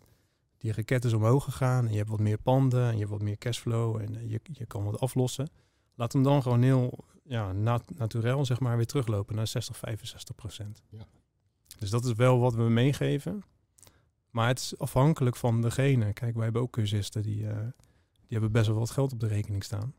die 0.57 0.73
raket 0.73 1.05
is 1.05 1.13
omhoog 1.13 1.43
gegaan 1.43 1.85
en 1.85 1.91
je 1.91 1.97
hebt 1.97 2.09
wat 2.09 2.19
meer 2.19 2.37
panden 2.37 2.87
en 2.87 2.93
je 2.93 2.99
hebt 2.99 3.11
wat 3.11 3.21
meer 3.21 3.37
cashflow 3.37 4.01
en 4.01 4.15
eh, 4.15 4.29
je, 4.29 4.39
je 4.43 4.65
kan 4.65 4.83
wat 4.83 4.99
aflossen, 4.99 5.49
laat 5.95 6.13
hem 6.13 6.23
dan 6.23 6.41
gewoon 6.41 6.61
heel 6.61 7.05
ja, 7.23 7.51
nat, 7.51 7.83
naturel 7.97 8.45
zeg 8.45 8.59
maar 8.59 8.75
weer 8.75 8.85
teruglopen 8.85 9.35
naar 9.35 9.47
60, 9.47 9.77
65 9.77 10.35
procent. 10.35 10.83
Ja. 10.89 11.07
Dus 11.79 11.89
dat 11.89 12.05
is 12.05 12.13
wel 12.13 12.39
wat 12.39 12.53
we 12.53 12.63
meegeven. 12.63 13.43
Maar 14.29 14.47
het 14.47 14.59
is 14.59 14.77
afhankelijk 14.77 15.35
van 15.35 15.61
degene. 15.61 16.13
Kijk, 16.13 16.35
wij 16.35 16.43
hebben 16.43 16.61
ook 16.61 16.71
cursisten 16.71 17.21
die, 17.21 17.47
eh, 17.47 17.57
die 18.11 18.27
hebben 18.27 18.51
best 18.51 18.67
wel 18.67 18.77
wat 18.77 18.89
geld 18.89 19.13
op 19.13 19.19
de 19.19 19.27
rekening 19.27 19.63
staan. 19.63 19.93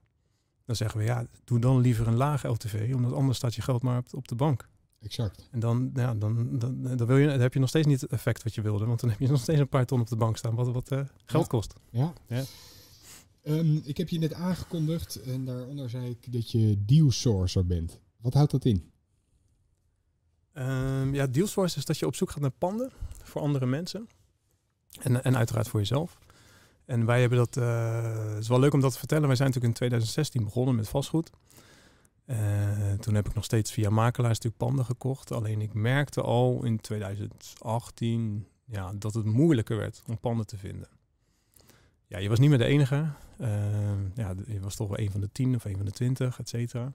Dan 0.64 0.76
zeggen 0.76 0.98
we, 0.98 1.04
ja, 1.04 1.26
doe 1.44 1.58
dan 1.58 1.78
liever 1.78 2.06
een 2.06 2.16
laag 2.16 2.42
LTV, 2.42 2.92
omdat 2.94 3.12
anders 3.12 3.36
staat 3.36 3.54
je 3.54 3.62
geld 3.62 3.82
maar 3.82 3.98
op, 3.98 4.14
op 4.14 4.28
de 4.28 4.34
bank. 4.34 4.68
Exact. 5.00 5.48
En 5.50 5.60
dan, 5.60 5.90
ja, 5.94 6.14
dan, 6.14 6.58
dan, 6.58 6.96
dan, 6.96 7.06
wil 7.06 7.16
je, 7.16 7.26
dan 7.28 7.40
heb 7.40 7.52
je 7.52 7.60
nog 7.60 7.68
steeds 7.68 7.86
niet 7.86 8.00
het 8.00 8.10
effect 8.10 8.42
wat 8.42 8.54
je 8.54 8.62
wilde, 8.62 8.84
want 8.86 9.00
dan 9.00 9.10
heb 9.10 9.18
je 9.20 9.28
nog 9.28 9.40
steeds 9.40 9.60
een 9.60 9.68
paar 9.68 9.86
ton 9.86 10.00
op 10.00 10.08
de 10.08 10.16
bank 10.16 10.36
staan, 10.36 10.54
wat, 10.54 10.72
wat 10.72 10.90
eh, 10.90 11.00
geld 11.24 11.42
Ja. 11.42 11.48
kost. 11.48 11.74
Ja. 11.90 12.12
Ja. 12.26 12.44
Ehm, 13.42 13.76
ik 13.76 13.96
heb 13.96 14.08
je 14.08 14.18
net 14.18 14.32
aangekondigd 14.32 15.22
en 15.22 15.44
daaronder 15.44 15.90
zei 15.90 16.10
ik 16.10 16.32
dat 16.32 16.50
je 16.50 16.84
deal 16.84 17.10
sourcer 17.10 17.66
bent. 17.66 18.00
Wat 18.20 18.34
houdt 18.34 18.50
dat 18.50 18.64
in? 18.64 18.90
Ehm, 20.52 21.14
ja, 21.14 21.26
deal 21.26 21.46
source 21.46 21.78
is 21.78 21.84
dat 21.84 21.98
je 21.98 22.06
op 22.06 22.14
zoek 22.14 22.30
gaat 22.30 22.40
naar 22.40 22.50
panden 22.50 22.90
voor 23.22 23.40
andere 23.40 23.66
mensen. 23.66 24.08
En, 25.00 25.24
en 25.24 25.36
uiteraard 25.36 25.68
voor 25.68 25.80
jezelf. 25.80 26.18
En 26.84 27.06
wij 27.06 27.20
hebben 27.20 27.38
dat, 27.38 27.56
eh, 27.56 28.28
het 28.28 28.38
is 28.42 28.48
wel 28.48 28.60
leuk 28.60 28.72
om 28.72 28.80
dat 28.80 28.92
te 28.92 28.98
vertellen. 28.98 29.26
Wij 29.26 29.36
zijn 29.36 29.48
natuurlijk 29.48 29.74
in 29.74 29.78
2016 29.78 30.44
begonnen 30.44 30.74
met 30.74 30.88
vastgoed. 30.88 31.30
Eh, 32.28 32.92
toen 32.92 33.14
heb 33.14 33.28
ik 33.28 33.34
nog 33.34 33.44
steeds 33.44 33.72
via 33.72 33.90
makelaars 33.90 34.34
natuurlijk 34.34 34.62
panden 34.62 34.84
gekocht. 34.84 35.32
Alleen 35.32 35.60
ik 35.60 35.74
merkte 35.74 36.22
al 36.22 36.64
in 36.64 36.80
2018 36.80 38.46
ja, 38.64 38.92
dat 38.94 39.14
het 39.14 39.24
moeilijker 39.24 39.76
werd 39.76 40.02
om 40.06 40.18
panden 40.18 40.46
te 40.46 40.56
vinden. 40.56 40.88
Ja, 42.06 42.18
je 42.18 42.28
was 42.28 42.38
niet 42.38 42.48
meer 42.48 42.58
de 42.58 42.64
enige. 42.64 43.10
Eh, 43.38 43.48
ja, 44.14 44.34
je 44.46 44.60
was 44.60 44.76
toch 44.76 44.88
wel 44.88 44.98
een 44.98 45.10
van 45.10 45.20
de 45.20 45.32
tien 45.32 45.54
of 45.54 45.64
een 45.64 45.76
van 45.76 45.84
de 45.84 45.90
twintig, 45.90 46.38
et 46.38 46.48
cetera. 46.48 46.92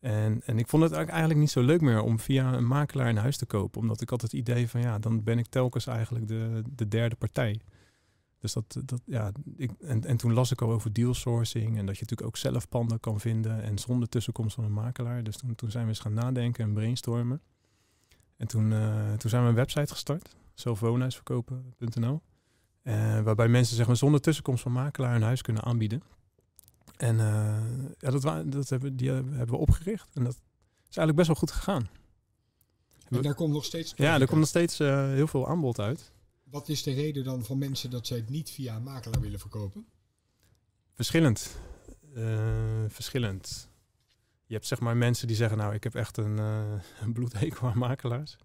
En, 0.00 0.42
en 0.44 0.58
ik 0.58 0.68
vond 0.68 0.82
het 0.82 0.92
eigenlijk 0.92 1.10
eigenlijk 1.10 1.40
niet 1.40 1.50
zo 1.50 1.62
leuk 1.62 1.80
meer 1.80 2.02
om 2.02 2.18
via 2.18 2.52
een 2.52 2.66
makelaar 2.66 3.08
een 3.08 3.16
huis 3.16 3.36
te 3.36 3.46
kopen. 3.46 3.80
Omdat 3.80 4.00
ik 4.00 4.10
had 4.10 4.22
het 4.22 4.32
idee 4.32 4.68
van 4.68 4.80
ja, 4.80 4.98
dan 4.98 5.22
ben 5.22 5.38
ik 5.38 5.46
telkens 5.46 5.86
eigenlijk 5.86 6.28
de, 6.28 6.62
de 6.74 6.88
derde 6.88 7.16
partij. 7.16 7.60
Dus 8.40 8.52
dat, 8.52 8.80
dat 8.84 9.00
ja, 9.04 9.32
ik, 9.56 9.70
en, 9.80 10.04
en 10.04 10.16
toen 10.16 10.32
las 10.32 10.50
ik 10.50 10.62
al 10.62 10.70
over 10.70 10.92
deal 10.92 11.14
sourcing 11.14 11.78
en 11.78 11.86
dat 11.86 11.94
je 11.94 12.00
natuurlijk 12.00 12.28
ook 12.28 12.36
zelf 12.36 12.68
panden 12.68 13.00
kan 13.00 13.20
vinden 13.20 13.62
en 13.62 13.78
zonder 13.78 14.08
tussenkomst 14.08 14.54
van 14.54 14.64
een 14.64 14.72
makelaar. 14.72 15.22
Dus 15.22 15.36
toen, 15.36 15.54
toen 15.54 15.70
zijn 15.70 15.82
we 15.82 15.88
eens 15.88 15.98
gaan 15.98 16.14
nadenken 16.14 16.64
en 16.64 16.72
brainstormen. 16.72 17.40
En 18.36 18.46
toen, 18.46 18.72
eh, 18.72 19.12
toen 19.12 19.30
zijn 19.30 19.42
we 19.42 19.48
een 19.48 19.54
website 19.54 19.92
gestart, 19.92 20.36
zelfwoonhuisverkopen.nl. 20.54 22.22
eh, 22.82 23.20
waarbij 23.20 23.48
mensen 23.48 23.76
zeg 23.76 23.86
maar, 23.86 23.96
zonder 23.96 24.20
tussenkomst 24.20 24.62
van 24.62 24.72
makelaar 24.72 25.14
een 25.14 25.22
huis 25.22 25.42
kunnen 25.42 25.62
aanbieden. 25.62 26.02
En 26.96 27.20
eh, 27.20 27.56
ja, 27.98 28.10
dat, 28.10 28.52
dat 28.52 28.68
hebben, 28.68 28.96
die 28.96 29.10
hebben 29.10 29.48
we 29.48 29.56
opgericht. 29.56 30.08
En 30.14 30.24
dat 30.24 30.32
is 30.88 30.96
eigenlijk 30.96 31.16
best 31.16 31.26
wel 31.26 31.36
goed 31.36 31.50
gegaan. 31.50 31.88
En 33.08 33.22
daar 33.22 33.34
komt 33.34 33.52
nog 33.52 33.64
steeds. 33.64 33.92
Ja, 33.96 34.20
er 34.20 34.26
komt 34.26 34.38
nog 34.38 34.48
steeds 34.48 34.78
heel 34.78 35.26
veel 35.26 35.48
aanbod 35.48 35.78
uit. 35.78 36.12
Wat 36.50 36.68
is 36.68 36.82
de 36.82 36.92
reden 36.92 37.24
dan 37.24 37.44
van 37.44 37.58
mensen 37.58 37.90
dat 37.90 38.06
zij 38.06 38.16
het 38.16 38.28
niet 38.28 38.50
via 38.50 38.76
een 38.76 38.82
makelaar 38.82 39.20
willen 39.20 39.38
verkopen? 39.38 39.86
Verschillend. 40.94 41.56
Eh, 42.14 42.84
verschillend. 42.88 43.68
Je 44.46 44.54
hebt 44.54 44.66
zeg 44.66 44.80
maar 44.80 44.96
mensen 44.96 45.26
die 45.26 45.36
zeggen, 45.36 45.58
nou, 45.58 45.74
ik 45.74 45.84
heb 45.84 45.94
echt 45.94 46.16
een, 46.16 46.38
een 47.02 47.12
bloedhekel 47.12 47.68
aan 47.68 47.78
makelaars. 47.78 48.36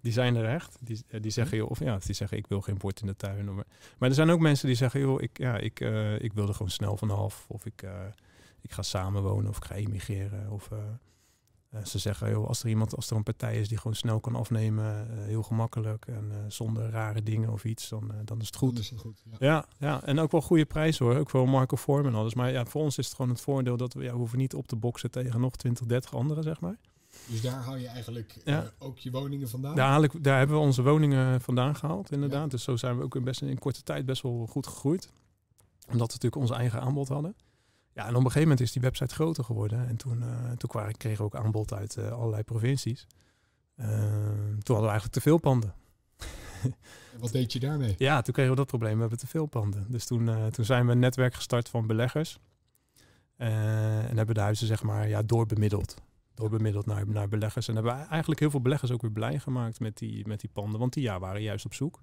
Die 0.00 0.12
zijn 0.12 0.36
er 0.36 0.44
echt. 0.44 0.76
Die, 0.80 1.04
eh, 1.08 1.20
die 1.20 1.30
zeggen, 1.30 1.56
joh, 1.56 1.70
of 1.70 1.78
ja, 1.78 1.98
die 1.98 2.14
zeggen, 2.14 2.38
ik 2.38 2.46
wil 2.46 2.60
geen 2.60 2.78
bord 2.78 3.00
in 3.00 3.06
de 3.06 3.16
tuin. 3.16 3.54
Maar, 3.54 3.66
maar 3.98 4.08
er 4.08 4.14
zijn 4.14 4.30
ook 4.30 4.40
mensen 4.40 4.66
die 4.66 4.76
zeggen, 4.76 5.00
joh, 5.00 5.22
ik, 5.22 5.38
ja, 5.38 5.56
ik, 5.58 5.80
ik 6.18 6.32
wil 6.32 6.48
er 6.48 6.54
gewoon 6.54 6.70
snel 6.70 6.96
vanaf. 6.96 7.44
Of 7.48 7.66
ik, 7.66 7.82
ik 8.60 8.72
ga 8.72 8.82
samenwonen 8.82 9.50
of 9.50 9.56
ik 9.56 9.64
ga 9.64 9.74
emigreren. 9.74 10.50
Of 10.50 10.70
eh, 11.68 11.84
ze 11.84 11.98
zeggen, 11.98 12.30
joh, 12.30 12.46
als 12.48 12.62
er 12.62 12.68
iemand, 12.68 12.96
als 12.96 13.10
er 13.10 13.16
een 13.16 13.22
partij 13.22 13.60
is 13.60 13.68
die 13.68 13.78
gewoon 13.78 13.96
snel 13.96 14.20
kan 14.20 14.34
afnemen, 14.34 15.10
eh, 15.10 15.24
heel 15.24 15.42
gemakkelijk 15.42 16.06
en 16.06 16.28
eh, 16.30 16.36
zonder 16.48 16.90
rare 16.90 17.22
dingen 17.22 17.52
of 17.52 17.64
iets, 17.64 17.88
dan, 17.88 18.12
dan 18.24 18.40
is 18.40 18.46
het 18.46 18.56
goed. 18.56 18.78
Is 18.78 18.90
het 18.90 19.00
goed. 19.00 19.22
Ja. 19.30 19.36
Ja, 19.38 19.66
ja, 19.78 20.02
en 20.04 20.18
ook 20.18 20.30
wel 20.30 20.40
goede 20.40 20.64
prijs 20.66 20.98
hoor. 20.98 21.16
Ook 21.16 21.30
wel 21.30 21.46
Marco 21.46 21.76
Form 21.76 22.06
en 22.06 22.14
alles. 22.14 22.34
Maar 22.34 22.52
ja, 22.52 22.64
voor 22.66 22.82
ons 22.82 22.98
is 22.98 23.06
het 23.06 23.14
gewoon 23.14 23.30
het 23.30 23.40
voordeel 23.40 23.76
dat 23.76 23.94
we, 23.94 24.02
ja, 24.02 24.12
we 24.12 24.18
hoeven 24.18 24.38
niet 24.38 24.54
op 24.54 24.66
te 24.68 24.76
boksen 24.76 25.10
tegen 25.10 25.40
nog 25.40 25.56
20, 25.56 25.86
30 25.86 26.14
anderen, 26.14 26.42
zeg 26.42 26.60
maar. 26.60 26.78
Dus 27.26 27.40
daar 27.42 27.62
hou 27.62 27.78
je 27.78 27.86
eigenlijk 27.88 28.40
Ja. 28.44 28.70
ook 28.78 28.98
je 28.98 29.10
woningen 29.10 29.48
vandaan. 29.48 29.74
Daar, 29.76 29.88
haal 29.88 30.02
ik, 30.02 30.24
daar 30.24 30.38
hebben 30.38 30.56
we 30.56 30.62
onze 30.62 30.82
woningen 30.82 31.40
vandaan 31.40 31.76
gehaald, 31.76 32.12
inderdaad. 32.12 32.50
Dus 32.50 32.62
zo 32.62 32.76
zijn 32.76 32.98
we 32.98 33.04
ook 33.04 33.14
in, 33.16 33.24
best 33.24 33.42
in 33.42 33.58
korte 33.58 33.82
tijd 33.82 34.06
best 34.06 34.22
wel 34.22 34.46
goed 34.50 34.66
gegroeid. 34.66 35.10
Omdat 35.86 36.06
we 36.06 36.12
natuurlijk 36.12 36.36
ons 36.36 36.50
eigen 36.50 36.80
aanbod 36.80 37.08
hadden. 37.08 37.34
Ja, 37.98 38.04
en 38.04 38.10
op 38.10 38.16
een 38.16 38.22
gegeven 38.22 38.40
moment 38.40 38.60
is 38.60 38.72
die 38.72 38.82
website 38.82 39.14
groter 39.14 39.44
geworden. 39.44 39.88
En 39.88 39.96
toen, 39.96 40.22
eh, 40.22 40.50
toen 40.50 40.70
kwamen, 40.70 40.96
kregen 40.96 41.18
we 41.18 41.24
ook 41.24 41.44
aanbod 41.44 41.72
uit 41.72 41.96
eh, 41.96 42.12
allerlei 42.12 42.42
provincies. 42.42 43.06
Eh, 43.74 43.88
toen 43.88 44.74
hadden 44.74 44.80
we 44.80 44.88
eigenlijk 44.88 45.12
te 45.12 45.20
veel 45.20 45.38
panden. 45.38 45.74
En 47.12 47.20
wat 47.20 47.32
deed 47.32 47.52
je 47.52 47.60
daarmee? 47.60 47.94
Ja, 47.98 48.22
toen 48.22 48.32
kregen 48.32 48.50
we 48.50 48.56
dat 48.56 48.66
probleem. 48.66 48.94
We 48.94 49.00
hebben 49.00 49.18
te 49.18 49.26
veel 49.26 49.46
panden. 49.46 49.86
Dus 49.88 50.06
toen, 50.06 50.28
eh, 50.28 50.46
toen 50.46 50.64
zijn 50.64 50.86
we 50.86 50.92
een 50.92 50.98
netwerk 50.98 51.34
gestart 51.34 51.68
van 51.68 51.86
beleggers. 51.86 52.38
En 53.36 54.16
hebben 54.16 54.34
de 54.34 54.40
huizen 54.40 54.66
zeg 54.66 54.82
maar 54.82 55.08
ja, 55.08 55.22
doorbemiddeld. 55.22 55.94
Doorbemiddeld 56.34 56.86
naar, 56.86 57.08
naar 57.08 57.28
beleggers. 57.28 57.68
En 57.68 57.74
hebben 57.74 57.96
we 57.96 58.00
eigenlijk 58.06 58.40
heel 58.40 58.50
veel 58.50 58.60
beleggers 58.60 58.90
ook 58.90 59.02
weer 59.02 59.10
blij 59.10 59.38
gemaakt 59.38 59.80
met 59.80 59.96
die, 59.98 60.26
met 60.26 60.40
die 60.40 60.50
panden. 60.52 60.80
Want 60.80 60.92
die 60.92 61.02
ja, 61.02 61.18
waren 61.18 61.42
juist 61.42 61.64
op 61.64 61.74
zoek. 61.74 62.02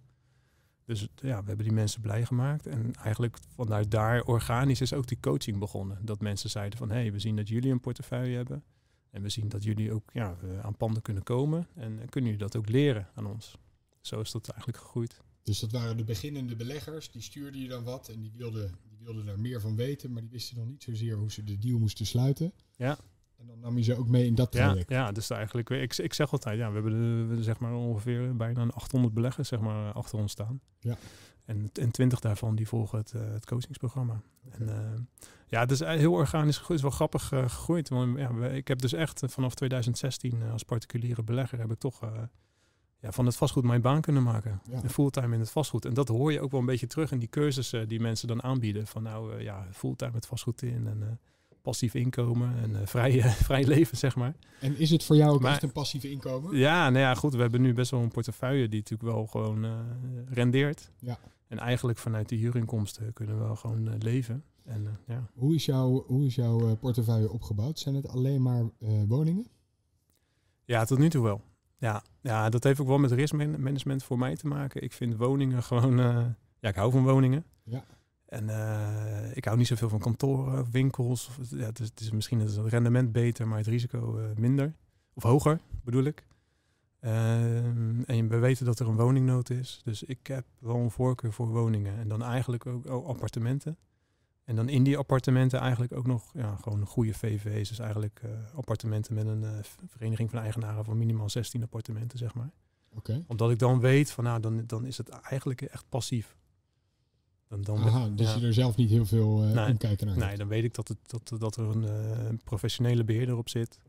Dus 0.85 1.07
ja, 1.15 1.41
we 1.41 1.47
hebben 1.47 1.65
die 1.65 1.73
mensen 1.73 2.01
blij 2.01 2.25
gemaakt. 2.25 2.67
En 2.67 2.93
eigenlijk 2.93 3.37
vanuit 3.55 3.91
daar 3.91 4.23
organisch 4.23 4.81
is 4.81 4.93
ook 4.93 5.07
die 5.07 5.19
coaching 5.19 5.59
begonnen. 5.59 6.05
Dat 6.05 6.21
mensen 6.21 6.49
zeiden 6.49 6.77
van, 6.77 6.89
hé, 6.89 6.95
hey, 6.95 7.11
we 7.11 7.19
zien 7.19 7.35
dat 7.35 7.47
jullie 7.47 7.71
een 7.71 7.79
portefeuille 7.79 8.35
hebben. 8.35 8.63
En 9.09 9.21
we 9.21 9.29
zien 9.29 9.49
dat 9.49 9.63
jullie 9.63 9.91
ook 9.91 10.09
ja, 10.13 10.37
aan 10.61 10.77
panden 10.77 11.01
kunnen 11.01 11.23
komen. 11.23 11.67
En 11.75 12.09
kunnen 12.09 12.31
jullie 12.31 12.45
dat 12.45 12.55
ook 12.55 12.69
leren 12.69 13.07
aan 13.13 13.25
ons. 13.25 13.57
Zo 14.01 14.19
is 14.19 14.31
dat 14.31 14.49
eigenlijk 14.49 14.77
gegroeid. 14.77 15.21
Dus 15.43 15.59
dat 15.59 15.71
waren 15.71 15.97
de 15.97 16.03
beginnende 16.03 16.55
beleggers, 16.55 17.11
die 17.11 17.21
stuurden 17.21 17.61
je 17.61 17.67
dan 17.67 17.83
wat 17.83 18.09
en 18.09 18.19
die 18.21 18.31
wilden, 18.35 18.75
die 18.89 18.97
wilden 18.99 19.25
daar 19.25 19.39
meer 19.39 19.61
van 19.61 19.75
weten, 19.75 20.11
maar 20.11 20.21
die 20.21 20.31
wisten 20.31 20.57
nog 20.57 20.67
niet 20.67 20.83
zozeer 20.83 21.15
hoe 21.15 21.31
ze 21.31 21.43
de 21.43 21.57
deal 21.57 21.79
moesten 21.79 22.05
sluiten. 22.05 22.53
Ja. 22.75 22.97
En 23.37 23.47
dan 23.47 23.59
nam 23.59 23.77
je 23.77 23.83
ze 23.83 23.97
ook 23.97 24.07
mee 24.07 24.25
in 24.25 24.35
dat 24.35 24.51
traject. 24.51 24.89
ja, 24.89 25.11
dus 25.11 25.29
eigenlijk, 25.29 25.69
ik, 25.69 25.97
ik 25.97 26.13
zeg 26.13 26.31
altijd, 26.31 26.57
ja, 26.57 26.71
we 26.71 26.73
hebben 26.73 27.43
zeg 27.43 27.59
maar 27.59 27.73
ongeveer 27.73 28.35
bijna 28.35 28.61
een 28.61 28.71
800 28.71 29.13
beleggers 29.13 29.47
zeg 29.47 29.59
maar, 29.59 29.93
achter 29.93 30.19
ons 30.19 30.31
staan. 30.31 30.59
Ja. 30.79 30.97
En, 31.45 31.69
en 31.73 31.91
20 31.91 32.19
daarvan 32.19 32.55
die 32.55 32.67
volgen 32.67 32.97
het, 32.97 33.11
eh, 33.11 33.21
het 33.31 33.45
coachingsprogramma. 33.45 34.21
En 34.49 34.69
eh, 34.69 35.01
ja, 35.47 35.59
het 35.59 35.71
is 35.71 35.79
heel 35.79 36.11
organisch 36.11 36.57
gegroeid. 36.57 36.81
Het 36.81 36.91
is 36.91 36.97
wel 36.97 37.07
grappig 37.07 37.31
eh, 37.31 37.49
gegroeid. 37.49 37.89
Want 37.89 38.17
ja, 38.17 38.47
ik 38.47 38.67
heb 38.67 38.79
dus 38.79 38.93
echt 38.93 39.23
eh, 39.23 39.29
vanaf 39.29 39.55
2016 39.55 40.41
eh, 40.41 40.51
als 40.51 40.63
particuliere 40.63 41.23
belegger 41.23 41.59
heb 41.59 41.71
ik 41.71 41.79
toch 41.79 42.03
eh, 42.03 42.09
ja, 43.05 43.11
van 43.11 43.25
het 43.25 43.35
vastgoed 43.35 43.63
mijn 43.63 43.81
baan 43.81 44.01
kunnen 44.01 44.23
maken. 44.23 44.61
Ja. 44.69 44.81
En 44.81 44.89
fulltime 44.89 45.33
in 45.33 45.39
het 45.39 45.51
vastgoed. 45.51 45.85
En 45.85 45.93
dat 45.93 46.07
hoor 46.07 46.31
je 46.31 46.41
ook 46.41 46.51
wel 46.51 46.59
een 46.59 46.65
beetje 46.65 46.87
terug 46.87 47.11
in 47.11 47.19
die 47.19 47.29
cursussen 47.29 47.87
die 47.87 47.99
mensen 47.99 48.27
dan 48.27 48.43
aanbieden. 48.43 48.87
Van 48.87 49.03
nou 49.03 49.33
eh, 49.33 49.41
ja, 49.41 49.67
fulltime 49.71 50.11
met 50.11 50.27
vastgoed 50.27 50.61
in 50.61 50.87
en 50.87 51.01
eh, 51.01 51.07
passief 51.65 51.93
inkomen 51.93 52.55
en 52.61 52.75
eh, 52.81 52.87
vrij, 52.87 53.21
vrij 53.49 53.65
leven, 53.65 53.97
zeg 53.97 54.15
maar. 54.15 54.35
En 54.59 54.77
is 54.77 54.89
het 54.89 55.03
voor 55.03 55.15
jou 55.15 55.31
ook 55.33 55.41
Maar- 55.41 55.51
echt 55.51 55.63
een 55.63 55.71
passieve 55.71 56.09
inkomen? 56.11 56.57
Ja, 56.57 56.89
nou 56.89 56.99
ja, 57.01 57.15
goed. 57.15 57.33
We 57.35 57.41
hebben 57.41 57.61
nu 57.61 57.73
best 57.73 57.91
wel 57.91 58.01
een 58.01 58.11
portefeuille 58.11 58.67
die 58.69 58.79
natuurlijk 58.79 59.09
wel 59.15 59.25
gewoon 59.25 59.65
eh, 59.65 59.71
rendeert. 60.29 60.91
Ja. 60.99 61.17
En 61.47 61.57
eigenlijk 61.59 61.97
vanuit 61.97 62.29
die 62.29 62.39
huurinkomsten 62.39 63.13
kunnen 63.13 63.37
we 63.37 63.43
wel 63.43 63.55
gewoon 63.55 63.87
eh, 63.87 63.93
leven. 63.99 64.43
En 64.63 64.87
ja. 65.07 65.27
Hoe 65.33 65.55
is, 65.55 65.65
jouw, 65.65 66.03
hoe 66.07 66.25
is 66.25 66.35
jouw 66.35 66.75
portefeuille 66.75 67.31
opgebouwd? 67.31 67.79
Zijn 67.79 67.95
het 67.95 68.07
alleen 68.07 68.41
maar 68.41 68.63
woningen? 69.07 69.47
ja, 70.65 70.85
tot 70.85 70.97
nu 70.97 71.09
toe 71.09 71.23
wel. 71.23 71.41
Ja, 71.77 72.03
ja, 72.21 72.49
dat 72.49 72.63
heeft 72.63 72.79
ook 72.79 72.87
wel 72.87 72.97
met 72.97 73.11
riskmanagement 73.11 74.03
voor 74.03 74.17
mij 74.17 74.35
te 74.35 74.47
maken. 74.47 74.81
Ik 74.83 74.93
vind 74.93 75.15
woningen 75.15 75.63
gewoon... 75.63 75.97
ja, 76.59 76.69
ik 76.69 76.75
hou 76.75 76.91
van 76.91 77.03
woningen. 77.03 77.43
Ja. 77.63 77.83
En 78.35 78.49
eh, 78.49 79.35
ik 79.35 79.45
hou 79.45 79.57
niet 79.57 79.67
zoveel 79.67 79.89
van 79.89 79.99
kantoren, 79.99 80.71
winkels. 80.71 81.27
Of, 81.27 81.49
ja, 81.49 81.65
het, 81.65 81.79
is, 81.79 81.87
het 81.87 81.99
is 81.99 82.11
misschien 82.11 82.39
het 82.39 82.57
rendement 82.57 83.11
beter, 83.11 83.47
maar 83.47 83.57
het 83.57 83.67
risico 83.67 84.17
eh, 84.17 84.25
minder. 84.35 84.73
Of 85.13 85.23
hoger, 85.23 85.59
bedoel 85.83 86.03
ik. 86.03 86.25
Ehm, 86.99 88.01
en 88.01 88.27
we 88.27 88.37
weten 88.37 88.65
dat 88.65 88.79
er 88.79 88.87
een 88.87 88.95
woningnood 88.95 89.49
is. 89.49 89.81
Dus 89.83 90.03
ik 90.03 90.27
heb 90.27 90.45
wel 90.59 90.75
een 90.75 90.91
voorkeur 90.91 91.33
voor 91.33 91.47
woningen. 91.47 91.97
En 91.97 92.07
dan 92.07 92.23
eigenlijk 92.23 92.65
ook, 92.65 92.89
ook 92.89 93.07
appartementen. 93.07 93.77
En 94.43 94.55
dan 94.55 94.69
in 94.69 94.83
die 94.83 94.97
appartementen 94.97 95.59
eigenlijk 95.59 95.93
ook 95.93 96.07
nog 96.07 96.31
ja, 96.33 96.55
gewoon 96.55 96.85
goede 96.85 97.13
VV's. 97.13 97.69
Dus 97.69 97.79
eigenlijk 97.79 98.19
eh, 98.23 98.29
appartementen 98.55 99.13
met 99.13 99.27
een 99.27 99.45
vereniging 99.87 100.29
van 100.29 100.39
eigenaren 100.39 100.85
van 100.85 100.97
minimaal 100.97 101.29
16 101.29 101.63
appartementen, 101.63 102.17
zeg 102.17 102.33
maar. 102.33 102.51
Oké. 102.95 103.23
Omdat 103.27 103.51
ik 103.51 103.59
dan 103.59 103.79
weet 103.79 104.11
van 104.11 104.23
nou, 104.23 104.39
dan, 104.39 104.63
dan 104.65 104.85
is 104.85 104.97
het 104.97 105.09
eigenlijk 105.09 105.61
echt 105.61 105.85
passief. 105.89 106.35
Dan, 107.47 107.61
dan 107.61 107.77
Aha, 107.77 108.09
dus 108.09 108.33
ja. 108.33 108.39
je 108.39 108.45
er 108.45 108.53
zelf 108.53 108.75
niet 108.75 108.89
heel 108.89 109.05
veel 109.05 109.43
eh 109.43 109.51
Nee. 109.51 109.69
omkijken 109.71 110.07
naar 110.07 110.15
Nee, 110.15 110.25
hebt. 110.25 110.37
dan 110.39 110.47
weet 110.47 110.63
ik 110.63 110.73
dat, 110.73 110.87
het, 110.87 110.97
dat, 111.07 111.39
dat 111.39 111.55
er 111.57 111.63
een 111.63 111.85
eh, 111.87 112.33
professionele 112.43 113.03
beheerder 113.03 113.37
op 113.37 113.49
zit. 113.49 113.79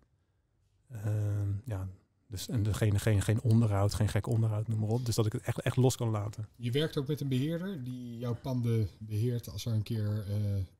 Ehm, 0.90 1.50
ja, 1.64 1.88
dus, 2.28 2.48
en 2.48 2.62
degene, 2.62 2.98
geen, 2.98 3.22
geen 3.22 3.40
onderhoud, 3.40 3.94
geen 3.94 4.08
gek 4.08 4.26
onderhoud, 4.26 4.68
noem 4.68 4.78
maar 4.78 4.88
op. 4.88 5.04
Dus 5.06 5.14
dat 5.14 5.26
ik 5.26 5.32
het 5.32 5.42
echt, 5.42 5.60
echt 5.60 5.76
los 5.76 5.96
kan 5.96 6.08
laten. 6.10 6.48
Je 6.56 6.70
werkt 6.70 6.96
ook 6.96 7.06
met 7.06 7.20
een 7.20 7.28
beheerder 7.28 7.84
die 7.84 8.18
jouw 8.18 8.34
panden 8.34 8.88
beheert 8.98 9.48
als 9.50 9.64
er 9.66 9.72
een 9.72 9.82
keer 9.82 10.24
eh, 10.28 10.34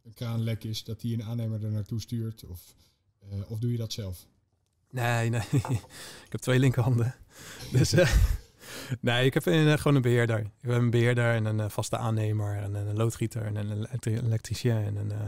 een 0.04 0.14
kraanlek 0.14 0.64
is, 0.64 0.84
dat 0.84 1.00
die 1.00 1.14
een 1.14 1.22
aannemer 1.22 1.64
er 1.64 1.70
naartoe 1.70 2.00
stuurt? 2.00 2.44
Of, 2.44 2.74
eh, 3.30 3.50
of 3.50 3.58
doe 3.58 3.70
je 3.72 3.78
dat 3.78 3.92
zelf? 3.92 4.26
Nee, 4.90 5.28
nee. 5.30 5.40
ik 6.26 6.28
heb 6.32 6.40
twee 6.40 6.58
linkerhanden. 6.58 7.14
Dus, 7.72 7.92
eh, 7.92 8.14
Nee, 9.00 9.24
ik 9.24 9.34
heb 9.34 9.46
een, 9.46 9.68
eh, 9.68 9.76
gewoon 9.76 9.96
een 9.96 10.02
beheerder. 10.02 10.38
Ik 10.38 10.50
heb 10.60 10.70
een 10.70 10.90
beheerder 10.90 11.34
en 11.34 11.44
een 11.44 11.60
eh, 11.60 11.68
vaste 11.68 11.96
aannemer 11.96 12.56
en 12.56 12.74
een 12.74 12.96
loodgieter 12.96 13.42
en 13.42 13.56
een 13.56 13.70
elektri- 13.72 14.18
elektricien 14.18 14.84
en 14.84 14.96
een 14.96 15.12
eh, 15.12 15.18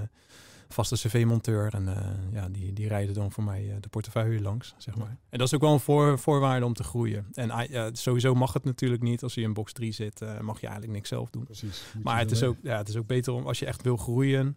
vaste 0.69 0.95
cv-monteur. 0.95 1.75
En 1.75 1.89
ja, 2.33 2.49
die, 2.49 2.73
die 2.73 2.89
rijden 2.89 3.15
dan 3.15 3.33
voor 3.33 3.45
mij 3.45 3.77
de 3.81 3.89
portefeuille 3.89 4.41
langs, 4.41 4.75
zeg 4.79 4.97
maar. 4.97 5.17
En 5.29 5.39
dat 5.39 5.47
is 5.47 5.55
ook 5.55 5.61
wel 5.61 5.73
een 5.73 5.81
voor, 5.81 6.19
voorwaarde 6.19 6.67
om 6.67 6.75
te 6.75 6.83
groeien. 6.83 7.27
En 7.33 7.51
ah, 7.51 7.89
sowieso 7.93 8.35
mag 8.35 8.53
het 8.53 8.65
natuurlijk 8.65 9.03
niet. 9.03 9.23
Als 9.23 9.35
je 9.35 9.41
in 9.41 9.53
box 9.53 9.73
3 9.73 9.93
zit, 9.93 10.21
mag 10.41 10.61
je 10.61 10.67
eigenlijk 10.67 10.97
niks 10.97 11.09
zelf 11.09 11.31
doen. 11.31 11.45
Precies. 11.45 11.83
Maar 12.03 12.19
het 12.19 12.31
is, 12.31 12.43
ook, 12.43 12.57
ja, 12.63 12.77
het 12.77 12.89
is 12.89 12.97
ook 12.97 13.07
beter 13.07 13.33
om, 13.33 13.47
als 13.47 13.59
je 13.59 13.67
echt 13.67 13.83
wil 13.83 13.97
groeien, 13.97 14.57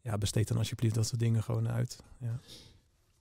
ja, 0.00 0.18
besteed 0.18 0.48
dan 0.48 0.56
alsjeblieft 0.56 0.94
dat 0.94 1.06
soort 1.06 1.20
dingen 1.20 1.42
gewoon 1.42 1.68
uit. 1.68 2.02
Ja. 2.20 2.40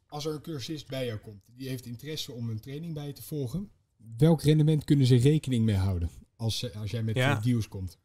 Als 0.07 0.25
er 0.25 0.33
een 0.33 0.41
cursist 0.41 0.87
bij 0.87 1.05
jou 1.05 1.17
komt, 1.19 1.49
die 1.55 1.69
heeft 1.69 1.85
interesse 1.85 2.31
om 2.31 2.49
een 2.49 2.59
training 2.59 2.93
bij 2.93 3.07
je 3.07 3.13
te 3.13 3.23
volgen, 3.23 3.69
welk 4.17 4.41
rendement 4.41 4.83
kunnen 4.83 5.05
ze 5.05 5.15
rekening 5.15 5.65
mee 5.65 5.75
houden 5.75 6.09
als, 6.35 6.59
ze- 6.59 6.73
als 6.79 6.91
jij 6.91 7.03
met 7.03 7.15
Ja. 7.15 7.35
eh, 7.37 7.41
deals 7.43 7.67
komt? 7.67 7.97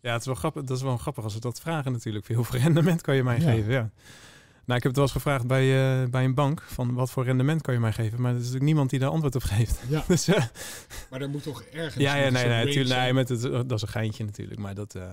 Ja, 0.00 0.10
het 0.12 0.20
is 0.20 0.26
wel 0.26 0.34
grappig. 0.34 0.62
Dat 0.64 0.76
is 0.76 0.82
wel 0.82 0.96
grappig 0.96 1.24
als 1.24 1.34
we 1.34 1.40
dat 1.40 1.60
vragen 1.60 1.92
natuurlijk. 1.92 2.28
Hoeveel 2.34 2.60
rendement 2.60 3.00
kan 3.00 3.16
je 3.16 3.22
mij 3.22 3.40
Ja. 3.40 3.50
geven? 3.50 3.72
Ja. 3.72 3.90
Nou, 4.64 4.80
ik 4.80 4.86
heb 4.86 4.92
het 4.92 4.94
wel 4.96 5.04
eens 5.04 5.12
gevraagd 5.12 5.46
bij, 5.46 6.02
eh, 6.02 6.08
bij 6.10 6.24
een 6.24 6.34
bank 6.34 6.62
van 6.62 6.94
wat 6.94 7.10
voor 7.10 7.24
rendement 7.24 7.62
kan 7.62 7.74
je 7.74 7.80
mij 7.80 7.92
geven, 7.92 8.20
maar 8.20 8.30
er 8.30 8.36
is 8.36 8.42
natuurlijk 8.42 8.64
niemand 8.66 8.90
die 8.90 8.98
daar 8.98 9.10
antwoord 9.10 9.34
op 9.34 9.42
geeft. 9.42 9.80
Ja, 9.88 10.04
Dus, 10.08 10.28
eh, 10.28 10.44
maar 11.10 11.20
er 11.20 11.28
moet 11.28 11.42
toch 11.42 11.62
ergens... 11.62 12.04
ja, 12.04 12.14
ja, 12.16 12.30
nee, 12.30 12.46
nee, 12.46 12.64
natuurlijk, 12.64 13.00
nee, 13.00 13.12
met 13.12 13.28
het, 13.28 13.40
dat 13.42 13.72
is 13.72 13.82
een 13.82 13.88
geintje 13.88 14.24
natuurlijk, 14.24 14.60
maar 14.60 14.74
dat, 14.74 14.94
eh, 14.94 15.12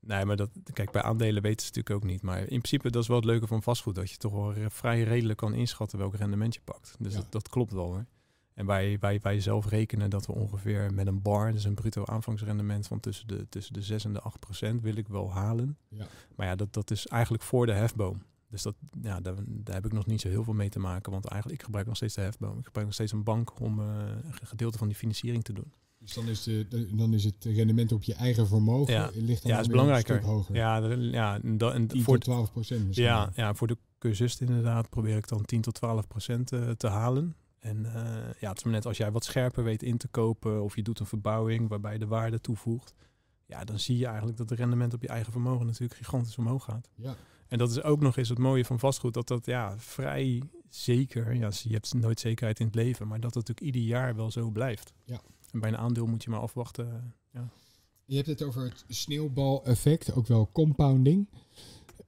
nee, 0.00 0.24
maar 0.24 0.36
dat, 0.36 0.50
kijk, 0.72 0.90
bij 0.90 1.02
aandelen 1.02 1.42
weten 1.42 1.66
ze 1.66 1.72
natuurlijk 1.72 2.04
ook 2.04 2.10
niet, 2.10 2.22
maar 2.22 2.38
in 2.38 2.46
principe 2.46 2.90
dat 2.90 3.02
is 3.02 3.08
wel 3.08 3.16
het 3.16 3.26
leuke 3.26 3.46
van 3.46 3.62
vastgoed, 3.62 3.94
dat 3.94 4.10
je 4.10 4.16
toch 4.16 4.32
wel 4.32 4.54
vrij 4.68 5.02
redelijk 5.02 5.38
kan 5.38 5.54
inschatten 5.54 5.98
welk 5.98 6.14
rendement 6.14 6.54
je 6.54 6.60
pakt. 6.64 6.94
Dus 6.98 7.12
Ja. 7.12 7.18
dat, 7.18 7.32
dat 7.32 7.48
klopt 7.48 7.72
wel 7.72 7.86
hoor. 7.86 8.06
En 8.54 8.66
wij, 8.66 8.96
wij, 9.00 9.18
wij 9.22 9.40
zelf 9.40 9.66
rekenen 9.68 10.10
dat 10.10 10.26
we 10.26 10.32
ongeveer 10.32 10.94
met 10.94 11.06
een 11.06 11.22
bar, 11.22 11.52
dus 11.52 11.64
een 11.64 11.74
bruto 11.74 12.04
aanvangsrendement 12.04 12.86
van 12.86 13.00
tussen 13.00 13.26
de, 13.28 13.46
tussen 13.48 13.72
de 13.74 13.82
6 13.82 14.04
en 14.04 14.12
de 14.12 14.20
8 14.20 14.38
procent, 14.38 14.82
wil 14.82 14.96
ik 14.96 15.08
wel 15.08 15.32
halen. 15.32 15.76
Ja. 15.88 16.06
Maar 16.36 16.46
ja, 16.46 16.54
dat, 16.56 16.72
dat 16.72 16.90
is 16.90 17.06
eigenlijk 17.06 17.42
voor 17.42 17.66
de 17.66 17.72
hefboom. 17.72 18.22
Dus 18.48 18.62
dat, 18.62 18.74
ja, 19.02 19.20
daar, 19.20 19.34
daar 19.46 19.74
heb 19.74 19.84
ik 19.86 19.92
nog 19.92 20.06
niet 20.06 20.20
zo 20.20 20.28
heel 20.28 20.44
veel 20.44 20.52
mee 20.54 20.68
te 20.68 20.78
maken. 20.78 21.12
Want 21.12 21.24
eigenlijk, 21.24 21.60
ik 21.60 21.64
gebruik 21.66 21.86
nog 21.86 21.96
steeds 21.96 22.14
de 22.14 22.20
hefboom. 22.20 22.58
Ik 22.58 22.64
gebruik 22.64 22.86
nog 22.86 22.94
steeds 22.94 23.12
een 23.12 23.22
bank 23.24 23.60
om 23.60 23.80
eh, 23.80 23.86
een 24.40 24.46
gedeelte 24.46 24.78
van 24.78 24.86
die 24.88 24.96
financiering 24.96 25.44
te 25.44 25.52
doen. 25.52 25.72
Dus 25.98 26.14
dan 26.14 26.28
is, 26.28 26.42
de, 26.42 26.88
dan 26.94 27.14
is 27.14 27.24
het 27.24 27.44
rendement 27.44 27.92
op 27.92 28.02
je 28.02 28.14
eigen 28.14 28.46
vermogen 28.46 28.92
Ja. 28.94 29.10
ligt 29.14 29.42
dan 29.42 29.52
Ja, 29.52 29.60
is 29.60 29.66
belangrijker. 29.66 30.14
een 30.14 30.20
stuk 30.22 30.30
hoger. 30.32 30.54
Ja, 30.54 30.80
de- 30.80 30.96
ja 30.96 31.40
en, 31.42 31.58
dat, 31.58 31.74
en 31.74 31.86
10 31.86 32.02
voor, 32.02 32.14
tot 32.14 32.24
12 32.24 32.52
procent 32.52 32.86
misschien. 32.86 33.06
ja, 33.06 33.30
ja, 33.34 33.54
voor 33.54 33.66
de 33.66 33.76
cursist 33.98 34.40
inderdaad 34.40 34.88
probeer 34.88 35.16
ik 35.16 35.28
dan 35.28 35.44
10 35.44 35.60
tot 35.60 35.74
12 35.74 36.06
procent 36.06 36.52
eh, 36.52 36.70
te 36.70 36.86
halen. 36.88 37.34
En 37.60 37.86
eh, 37.86 38.40
ja, 38.40 38.48
het 38.48 38.56
is 38.56 38.64
maar 38.64 38.72
net 38.72 38.86
als 38.86 38.96
jij 38.96 39.10
wat 39.10 39.24
scherper 39.24 39.64
weet 39.64 39.82
in 39.82 39.98
te 39.98 40.08
kopen 40.08 40.62
of 40.62 40.76
je 40.76 40.82
doet 40.82 41.00
een 41.00 41.06
verbouwing 41.06 41.68
waarbij 41.68 41.92
je 41.92 41.98
de 41.98 42.06
waarde 42.06 42.40
toevoegt. 42.40 42.94
Ja, 43.46 43.64
dan 43.64 43.78
zie 43.78 43.98
je 43.98 44.06
eigenlijk 44.06 44.36
dat 44.36 44.50
het 44.50 44.58
rendement 44.58 44.94
op 44.94 45.02
je 45.02 45.08
eigen 45.08 45.32
vermogen 45.32 45.66
natuurlijk 45.66 45.94
gigantisch 45.94 46.38
omhoog 46.38 46.64
gaat. 46.64 46.90
Ja. 46.94 47.16
En 47.48 47.58
dat 47.58 47.70
is 47.70 47.82
ook 47.82 48.00
nog 48.00 48.16
eens 48.16 48.28
het 48.28 48.38
mooie 48.38 48.64
van 48.64 48.78
vastgoed, 48.78 49.14
dat 49.14 49.28
dat 49.28 49.46
ja, 49.46 49.78
vrij 49.78 50.42
zeker, 50.68 51.34
ja, 51.34 51.50
je 51.62 51.72
hebt 51.72 51.94
nooit 51.94 52.20
zekerheid 52.20 52.60
in 52.60 52.66
het 52.66 52.74
leven, 52.74 53.08
maar 53.08 53.20
dat 53.20 53.34
het 53.34 53.48
natuurlijk 53.48 53.76
ieder 53.76 53.90
jaar 53.90 54.16
wel 54.16 54.30
zo 54.30 54.50
blijft. 54.50 54.92
Ja. 55.04 55.20
En 55.52 55.60
bij 55.60 55.68
een 55.68 55.76
aandeel 55.76 56.06
moet 56.06 56.24
je 56.24 56.30
maar 56.30 56.40
afwachten. 56.40 57.14
Je 58.10 58.16
hebt 58.16 58.28
het 58.28 58.42
over 58.42 58.62
het 58.62 58.84
sneeuwbaleffect, 58.88 60.12
ook 60.12 60.26
wel 60.26 60.50
compounding. 60.52 61.28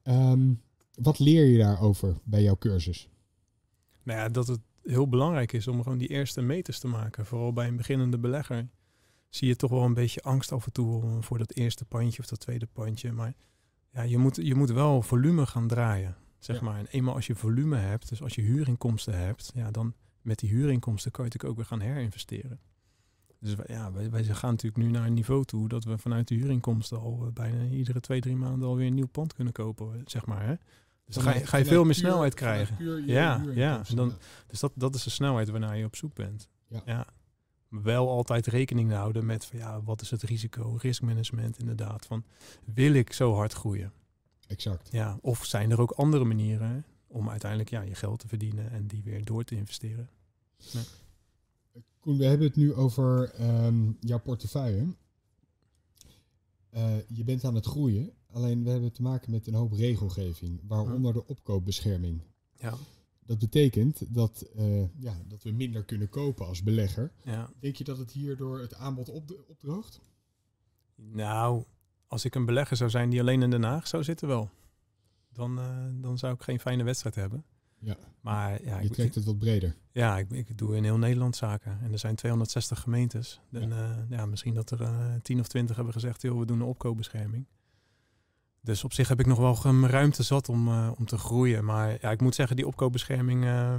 Ehm, 0.01 0.53
wat 0.93 1.19
leer 1.19 1.45
je 1.45 1.57
daarover 1.57 2.19
bij 2.23 2.43
jouw 2.43 2.57
cursus? 2.57 3.09
Nou 4.03 4.19
ja, 4.19 4.29
dat 4.29 4.47
het 4.47 4.59
heel 4.83 5.07
belangrijk 5.09 5.53
is 5.53 5.67
om 5.67 5.83
gewoon 5.83 5.97
die 5.97 6.07
eerste 6.07 6.41
meters 6.41 6.79
te 6.79 6.87
maken. 6.87 7.25
Vooral 7.25 7.53
bij 7.53 7.67
een 7.67 7.75
beginnende 7.75 8.17
belegger 8.19 8.67
zie 9.29 9.47
je 9.47 9.55
toch 9.55 9.69
wel 9.71 9.83
een 9.83 9.93
beetje 9.93 10.21
angst 10.21 10.51
af 10.51 10.65
en 10.65 10.71
toe 10.71 11.21
voor 11.21 11.37
dat 11.37 11.51
eerste 11.53 11.85
pandje 11.85 12.19
of 12.19 12.27
dat 12.27 12.39
tweede 12.39 12.67
pandje. 12.73 13.11
Maar 13.11 13.33
ja, 13.89 14.01
je 14.01 14.17
moet, 14.17 14.35
je 14.35 14.55
moet 14.55 14.71
wel 14.71 15.01
volume 15.01 15.45
gaan 15.45 15.67
draaien, 15.67 16.15
zeg 16.39 16.55
Ja. 16.55 16.63
maar. 16.63 16.79
En 16.79 16.87
eenmaal 16.87 17.15
als 17.15 17.27
je 17.27 17.35
volume 17.35 17.77
hebt, 17.77 18.09
dus 18.09 18.21
als 18.21 18.35
je 18.35 18.41
huurinkomsten 18.41 19.17
hebt, 19.19 19.51
ja, 19.55 19.71
dan 19.71 19.93
met 20.21 20.39
die 20.39 20.49
huurinkomsten 20.49 21.11
kan 21.11 21.25
je 21.25 21.29
natuurlijk 21.31 21.59
ook 21.59 21.69
weer 21.69 21.79
gaan 21.79 21.87
herinvesteren. 21.93 22.59
Dus 23.39 23.55
wij- 23.55 23.65
ja, 23.75 23.91
wij, 23.91 24.09
wij 24.09 24.23
gaan 24.23 24.49
natuurlijk 24.51 24.83
nu 24.83 24.91
naar 24.91 25.05
een 25.07 25.13
niveau 25.13 25.45
toe 25.45 25.67
dat 25.67 25.83
we 25.83 25.97
vanuit 25.97 26.27
de 26.27 26.35
huurinkomsten 26.35 26.99
al 26.99 27.23
eh, 27.25 27.31
bijna 27.33 27.65
iedere 27.65 27.99
twee, 27.99 28.21
drie 28.21 28.35
maanden 28.35 28.67
alweer 28.67 28.87
een 28.87 28.93
nieuw 28.93 29.07
pand 29.07 29.33
kunnen 29.33 29.53
kopen, 29.53 30.01
zeg 30.05 30.25
maar. 30.25 30.45
Hè? 30.45 30.53
Dus 31.13 31.23
dan 31.23 31.33
ga 31.33 31.39
je, 31.39 31.45
ga 31.47 31.63
veel 31.63 31.83
meer 31.83 31.93
puur- 31.93 31.93
snelheid 32.03 32.33
krijgen. 32.33 32.75
je 32.85 33.03
Ja, 33.05 33.43
ja, 33.53 33.81
en 33.87 33.95
dan- 33.95 34.07
ja. 34.07 34.15
Dus 34.47 34.59
dat, 34.59 34.71
dat 34.75 34.95
is 34.95 35.03
de 35.03 35.09
snelheid 35.09 35.49
waarnaar 35.49 35.77
je 35.77 35.85
op 35.85 35.95
zoek 35.95 36.13
bent. 36.13 36.47
Ja. 36.85 37.05
Wel 37.69 38.09
altijd 38.09 38.47
rekening 38.47 38.91
houden 38.91 39.25
met 39.25 39.45
van, 39.45 39.59
ja, 39.59 39.81
wat 39.83 40.01
is 40.01 40.09
het 40.11 40.21
risico, 40.21 40.77
riskmanagement 40.81 41.59
inderdaad. 41.59 42.05
Van, 42.05 42.23
wil 42.65 42.93
ik 42.93 43.13
zo 43.13 43.33
hard 43.33 43.53
groeien? 43.53 43.91
Exact. 44.47 44.89
Ja, 44.91 45.17
of 45.21 45.45
zijn 45.45 45.71
er 45.71 45.81
ook 45.81 45.91
andere 45.91 46.23
manieren 46.23 46.85
om 47.07 47.29
uiteindelijk 47.29 47.69
ja, 47.69 47.81
je 47.81 47.95
geld 47.95 48.19
te 48.19 48.27
verdienen 48.27 48.71
en 48.71 48.87
die 48.87 49.03
weer 49.03 49.25
door 49.25 49.43
te 49.43 49.55
investeren? 49.55 50.09
Koen, 51.99 52.17
we 52.17 52.25
hebben 52.25 52.47
het 52.47 52.55
nu 52.55 52.73
over 52.73 53.29
ehm, 53.33 53.91
jouw 53.99 54.19
portefeuille. 54.19 54.85
Eh, 56.69 56.95
je 57.07 57.23
bent 57.23 57.43
aan 57.43 57.55
het 57.55 57.65
groeien, 57.65 58.11
alleen 58.33 58.63
we 58.63 58.69
hebben 58.69 58.91
te 58.91 59.01
maken 59.01 59.31
met 59.31 59.47
een 59.47 59.53
hoop 59.53 59.71
regelgeving, 59.71 60.61
waaronder 60.67 61.13
de 61.13 61.27
opkoopbescherming. 61.27 62.21
Ja. 62.53 62.73
Dat 63.25 63.39
betekent 63.39 64.13
dat, 64.13 64.41
eh, 64.55 64.99
ja, 64.99 65.21
dat 65.27 65.43
we 65.43 65.51
minder 65.51 65.83
kunnen 65.83 66.09
kopen 66.09 66.45
als 66.45 66.63
belegger. 66.63 67.11
ja. 67.23 67.49
Denk 67.59 67.75
je 67.75 67.83
dat 67.83 67.97
het 67.97 68.11
hierdoor 68.11 68.59
het 68.59 68.75
aanbod 68.75 69.09
op, 69.09 69.43
opdroogt? 69.47 70.01
Nou, 70.95 71.63
als 72.07 72.25
ik 72.25 72.35
een 72.35 72.45
belegger 72.45 72.77
zou 72.77 72.89
zijn 72.89 73.09
die 73.09 73.19
alleen 73.19 73.41
in 73.41 73.49
Den 73.49 73.63
Haag 73.63 73.87
zou 73.87 74.03
zitten 74.03 74.27
wel. 74.27 74.49
Dan, 75.31 75.59
eh, 75.59 75.85
dan 76.01 76.17
zou 76.17 76.33
ik 76.33 76.41
geen 76.41 76.59
fijne 76.59 76.83
wedstrijd 76.83 77.15
hebben. 77.15 77.43
Ja. 77.79 77.97
Maar 78.21 78.63
ja, 78.63 78.79
Je 78.79 78.85
ik, 78.85 78.93
trekt 78.93 79.15
het 79.15 79.23
wat 79.23 79.37
breder. 79.39 79.75
Ja, 79.91 80.17
ik, 80.17 80.31
ik 80.31 80.57
doe 80.57 80.75
in 80.75 80.83
heel 80.83 80.97
Nederland 80.97 81.35
zaken. 81.35 81.79
En 81.81 81.91
er 81.91 81.99
zijn 81.99 82.15
260 82.15 82.79
gemeentes. 82.79 83.39
En 83.51 83.69
ja, 83.69 84.05
ja 84.09 84.25
misschien 84.25 84.53
dat 84.53 84.71
er 84.71 84.81
eh 84.81 85.13
10 85.21 85.39
of 85.39 85.47
20 85.47 85.75
hebben 85.75 85.93
gezegd, 85.93 86.21
joh, 86.21 86.39
we 86.39 86.45
doen 86.45 86.59
een 86.59 86.67
opkoopbescherming. 86.67 87.45
Dus 88.63 88.83
op 88.83 88.93
zich 88.93 89.07
heb 89.07 89.19
ik 89.19 89.25
nog 89.25 89.37
wel 89.37 89.87
ruimte 89.87 90.23
zat 90.23 90.49
om, 90.49 90.67
eh, 90.67 90.91
om 90.97 91.05
te 91.05 91.17
groeien. 91.17 91.65
Maar 91.65 91.97
ja, 92.01 92.11
ik 92.11 92.21
moet 92.21 92.35
zeggen, 92.35 92.55
die 92.55 92.67
opkoopbescherming, 92.67 93.43
eh, 93.43 93.73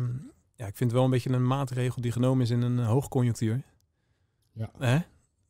ja, 0.54 0.66
ik 0.66 0.76
vind 0.76 0.78
het 0.78 0.92
wel 0.92 1.04
een 1.04 1.10
beetje 1.10 1.30
een 1.30 1.46
maatregel 1.46 2.02
die 2.02 2.12
genomen 2.12 2.42
is 2.42 2.50
in 2.50 2.62
een 2.62 2.78
eh, 2.78 2.86
hoogconjunctuur. 2.86 3.62
Ja. 4.52 4.70
Hè? 4.78 4.96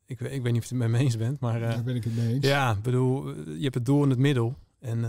Ik, 0.06 0.20
ik 0.20 0.42
weet 0.42 0.52
niet 0.52 0.62
of 0.62 0.68
je 0.68 0.74
het 0.74 0.78
met 0.84 0.88
me 0.88 0.98
eens 0.98 1.16
bent, 1.16 1.40
maar 1.40 1.62
eh, 1.62 1.70
Daar 1.70 1.82
ben 1.82 1.94
ik 1.96 2.04
het 2.04 2.16
mee 2.16 2.34
eens. 2.34 2.46
ja, 2.46 2.74
bedoel, 2.82 3.28
je 3.36 3.62
hebt 3.62 3.74
het 3.74 3.86
doel 3.86 4.02
in 4.02 4.10
het 4.10 4.18
middel. 4.18 4.56
En, 4.80 5.04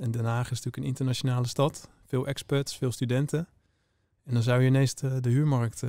en 0.00 0.10
Den 0.10 0.24
Haag 0.24 0.44
is 0.44 0.50
natuurlijk 0.50 0.76
een 0.76 0.82
internationale 0.82 1.46
stad. 1.46 1.88
Veel 2.04 2.26
experts, 2.26 2.76
veel 2.76 2.92
studenten. 2.92 3.48
En 4.24 4.34
dan 4.34 4.42
zou 4.42 4.60
je 4.60 4.66
ineens 4.66 4.94
de, 4.94 5.20
de 5.20 5.28
huurmarkt 5.28 5.82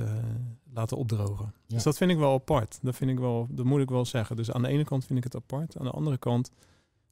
laten 0.72 0.96
opdrogen. 0.96 1.44
Ja. 1.44 1.74
Dus 1.74 1.82
dat 1.82 1.96
vind 1.96 2.10
ik 2.10 2.16
wel 2.16 2.32
apart. 2.34 2.78
Dat, 2.82 2.96
vind 2.96 3.10
ik 3.10 3.18
wel, 3.18 3.46
dat 3.50 3.64
moet 3.64 3.80
ik 3.80 3.88
wel 3.88 4.04
zeggen. 4.04 4.36
Dus 4.36 4.52
aan 4.52 4.62
de 4.62 4.68
ene 4.68 4.84
kant 4.84 5.04
vind 5.04 5.18
ik 5.18 5.24
het 5.24 5.34
apart. 5.34 5.78
Aan 5.78 5.84
de 5.84 5.90
andere 5.90 6.18
kant 6.18 6.50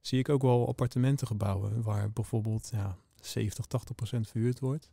zie 0.07 0.19
ik 0.19 0.29
ook 0.29 0.43
wel 0.43 0.69
appartementengebouwen... 0.69 1.83
waar 1.83 2.11
bijvoorbeeld 2.11 2.69
ja, 2.73 2.97
70, 3.21 3.67
80 3.67 3.95
procent 3.95 4.29
verhuurd 4.29 4.61
wordt. 4.61 4.91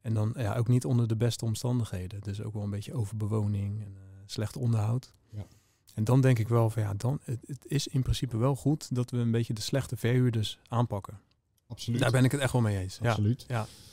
En 0.00 0.14
dan 0.14 0.34
ja, 0.36 0.56
ook 0.56 0.68
niet 0.68 0.84
onder 0.84 1.08
de 1.08 1.16
beste 1.16 1.44
omstandigheden. 1.44 2.20
Dus 2.20 2.42
ook 2.42 2.52
wel 2.52 2.62
een 2.62 2.70
beetje 2.70 2.94
overbewoning 2.94 3.80
en 3.80 3.96
eh, 3.96 4.02
slecht 4.26 4.56
onderhoud. 4.56 5.12
Ja. 5.30 5.46
En 5.94 6.04
dan 6.04 6.20
denk 6.20 6.38
ik 6.38 6.48
wel 6.48 6.70
van 6.70 6.82
ja, 6.82 6.94
dan, 6.94 7.20
het, 7.24 7.38
het 7.46 7.66
is 7.66 7.86
in 7.86 8.02
principe 8.02 8.36
wel 8.36 8.56
goed 8.56 8.94
dat 8.94 9.10
we 9.10 9.18
een 9.18 9.30
beetje 9.30 9.54
de 9.54 9.60
slechte 9.60 9.96
verhuurders 9.96 10.58
aanpakken. 10.68 11.20
Absoluut. 11.66 12.00
Daar 12.00 12.10
ben 12.10 12.24
ik 12.24 12.32
het 12.32 12.40
echt 12.40 12.52
wel 12.52 12.62
mee 12.62 12.78
eens. 12.78 12.98
Ja. 13.02 13.08
Absoluut. 13.08 13.46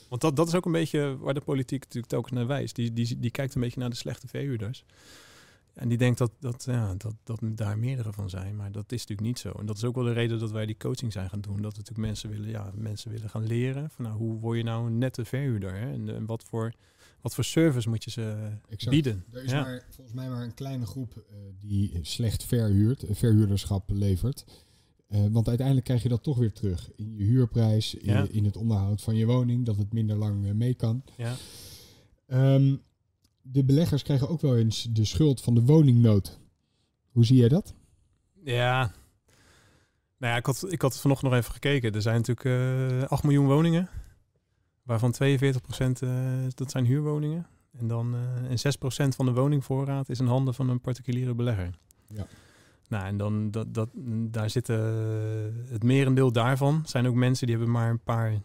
Want 0.08 0.20
dat, 0.20 0.36
dat 0.36 0.48
is 0.48 0.54
ook 0.54 0.66
een 0.66 0.72
beetje 0.72 1.16
waar 1.18 1.34
de 1.34 1.40
politiek 1.40 1.80
natuurlijk 1.80 2.12
telkens 2.12 2.32
naar 2.32 2.46
wijst. 2.46 2.74
Die, 2.74 2.92
die, 2.92 3.18
die 3.18 3.30
kijkt 3.30 3.54
een 3.54 3.60
beetje 3.60 3.80
naar 3.80 3.90
de 3.90 3.96
slechte 3.96 4.28
verhuurders. 4.28 4.84
En 5.78 5.88
die 5.88 5.98
denkt 5.98 6.18
dat, 6.18 6.30
dat, 6.40 6.64
ja, 6.64 6.94
dat, 6.94 7.14
dat 7.24 7.40
daar 7.42 7.78
meerdere 7.78 8.12
van 8.12 8.30
zijn. 8.30 8.56
Maar 8.56 8.72
dat 8.72 8.92
is 8.92 9.00
natuurlijk 9.00 9.28
niet 9.28 9.38
zo. 9.38 9.50
En 9.52 9.66
dat 9.66 9.76
is 9.76 9.84
ook 9.84 9.94
wel 9.94 10.04
de 10.04 10.12
reden 10.12 10.38
dat 10.38 10.50
wij 10.50 10.66
die 10.66 10.76
coaching 10.76 11.12
zijn 11.12 11.28
gaan 11.28 11.40
doen. 11.40 11.62
Dat 11.62 11.72
we 11.72 11.78
natuurlijk 11.78 12.08
mensen 12.08 12.30
willen, 12.30 12.48
ja, 12.48 12.72
mensen 12.74 13.10
willen 13.10 13.30
gaan 13.30 13.46
leren. 13.46 13.90
Van, 13.90 14.04
nou, 14.04 14.16
hoe 14.16 14.38
word 14.40 14.56
je 14.58 14.64
nou 14.64 14.86
een 14.86 14.98
nette 14.98 15.24
verhuurder? 15.24 15.72
Hè? 15.72 15.92
En, 15.92 16.14
en 16.14 16.26
wat, 16.26 16.44
voor, 16.44 16.72
wat 17.20 17.34
voor 17.34 17.44
service 17.44 17.88
moet 17.88 18.04
je 18.04 18.10
ze 18.10 18.50
Exact. 18.68 18.90
bieden? 18.90 19.24
Er 19.32 19.44
is 19.44 19.50
Ja. 19.50 19.60
maar, 19.62 19.84
volgens 19.90 20.16
mij 20.16 20.28
maar 20.28 20.42
een 20.42 20.54
kleine 20.54 20.86
groep 20.86 21.16
eh, 21.16 21.36
die 21.60 21.98
slecht 22.02 22.44
verhuurt, 22.44 23.02
eh, 23.02 23.14
verhuurderschap 23.14 23.90
levert. 23.90 24.44
Eh, 25.08 25.26
want 25.30 25.48
uiteindelijk 25.48 25.86
krijg 25.86 26.02
je 26.02 26.08
dat 26.08 26.22
toch 26.22 26.38
weer 26.38 26.52
terug. 26.52 26.90
In 26.96 27.14
je 27.16 27.24
huurprijs, 27.24 27.94
in, 27.94 28.12
Ja. 28.12 28.26
in 28.30 28.44
het 28.44 28.56
onderhoud 28.56 29.02
van 29.02 29.16
je 29.16 29.26
woning, 29.26 29.64
dat 29.66 29.76
het 29.76 29.92
minder 29.92 30.16
lang 30.16 30.46
eh, 30.46 30.52
mee 30.52 30.74
kan. 30.74 31.02
Ja. 31.16 31.34
Ehm, 32.26 32.76
de 33.50 33.64
beleggers 33.64 34.02
krijgen 34.02 34.28
ook 34.28 34.40
wel 34.40 34.56
eens 34.56 34.88
de 34.90 35.04
schuld 35.04 35.40
van 35.40 35.54
de 35.54 35.62
woningnood. 35.62 36.38
Hoe 37.10 37.24
zie 37.24 37.36
jij 37.36 37.48
dat? 37.48 37.74
Ja. 38.42 38.92
Nou 40.18 40.32
ja, 40.32 40.36
ik 40.36 40.46
had, 40.46 40.64
ik 40.68 40.82
had 40.82 41.00
vanochtend 41.00 41.30
nog 41.30 41.40
even 41.40 41.52
gekeken. 41.52 41.92
Er 41.92 42.02
zijn 42.02 42.22
natuurlijk 42.24 43.02
eh 43.02 43.08
8 43.08 43.22
miljoen 43.22 43.46
woningen. 43.46 43.88
Waarvan 44.82 45.12
42 45.12 45.60
procent, 45.60 46.00
dat 46.54 46.70
zijn 46.70 46.84
huurwoningen. 46.84 47.46
En, 47.78 47.88
dan, 47.88 48.14
uh, 48.14 48.50
en 48.50 49.12
6% 49.12 49.16
van 49.16 49.26
de 49.26 49.32
woningvoorraad 49.32 50.08
is 50.08 50.20
in 50.20 50.26
handen 50.26 50.54
van 50.54 50.68
een 50.68 50.80
particuliere 50.80 51.34
belegger. 51.34 51.78
Ja. 52.06 52.26
Nou, 52.88 53.06
en 53.06 53.16
dan 53.16 53.50
dat, 53.50 53.74
dat, 53.74 53.88
daar 54.30 54.50
zitten 54.50 54.80
het 55.68 55.82
merendeel 55.82 56.32
daarvan 56.32 56.82
zijn 56.86 57.06
ook 57.06 57.14
mensen 57.14 57.46
die 57.46 57.56
hebben 57.56 57.74
maar 57.74 57.90
een 57.90 58.02
paar, 58.02 58.40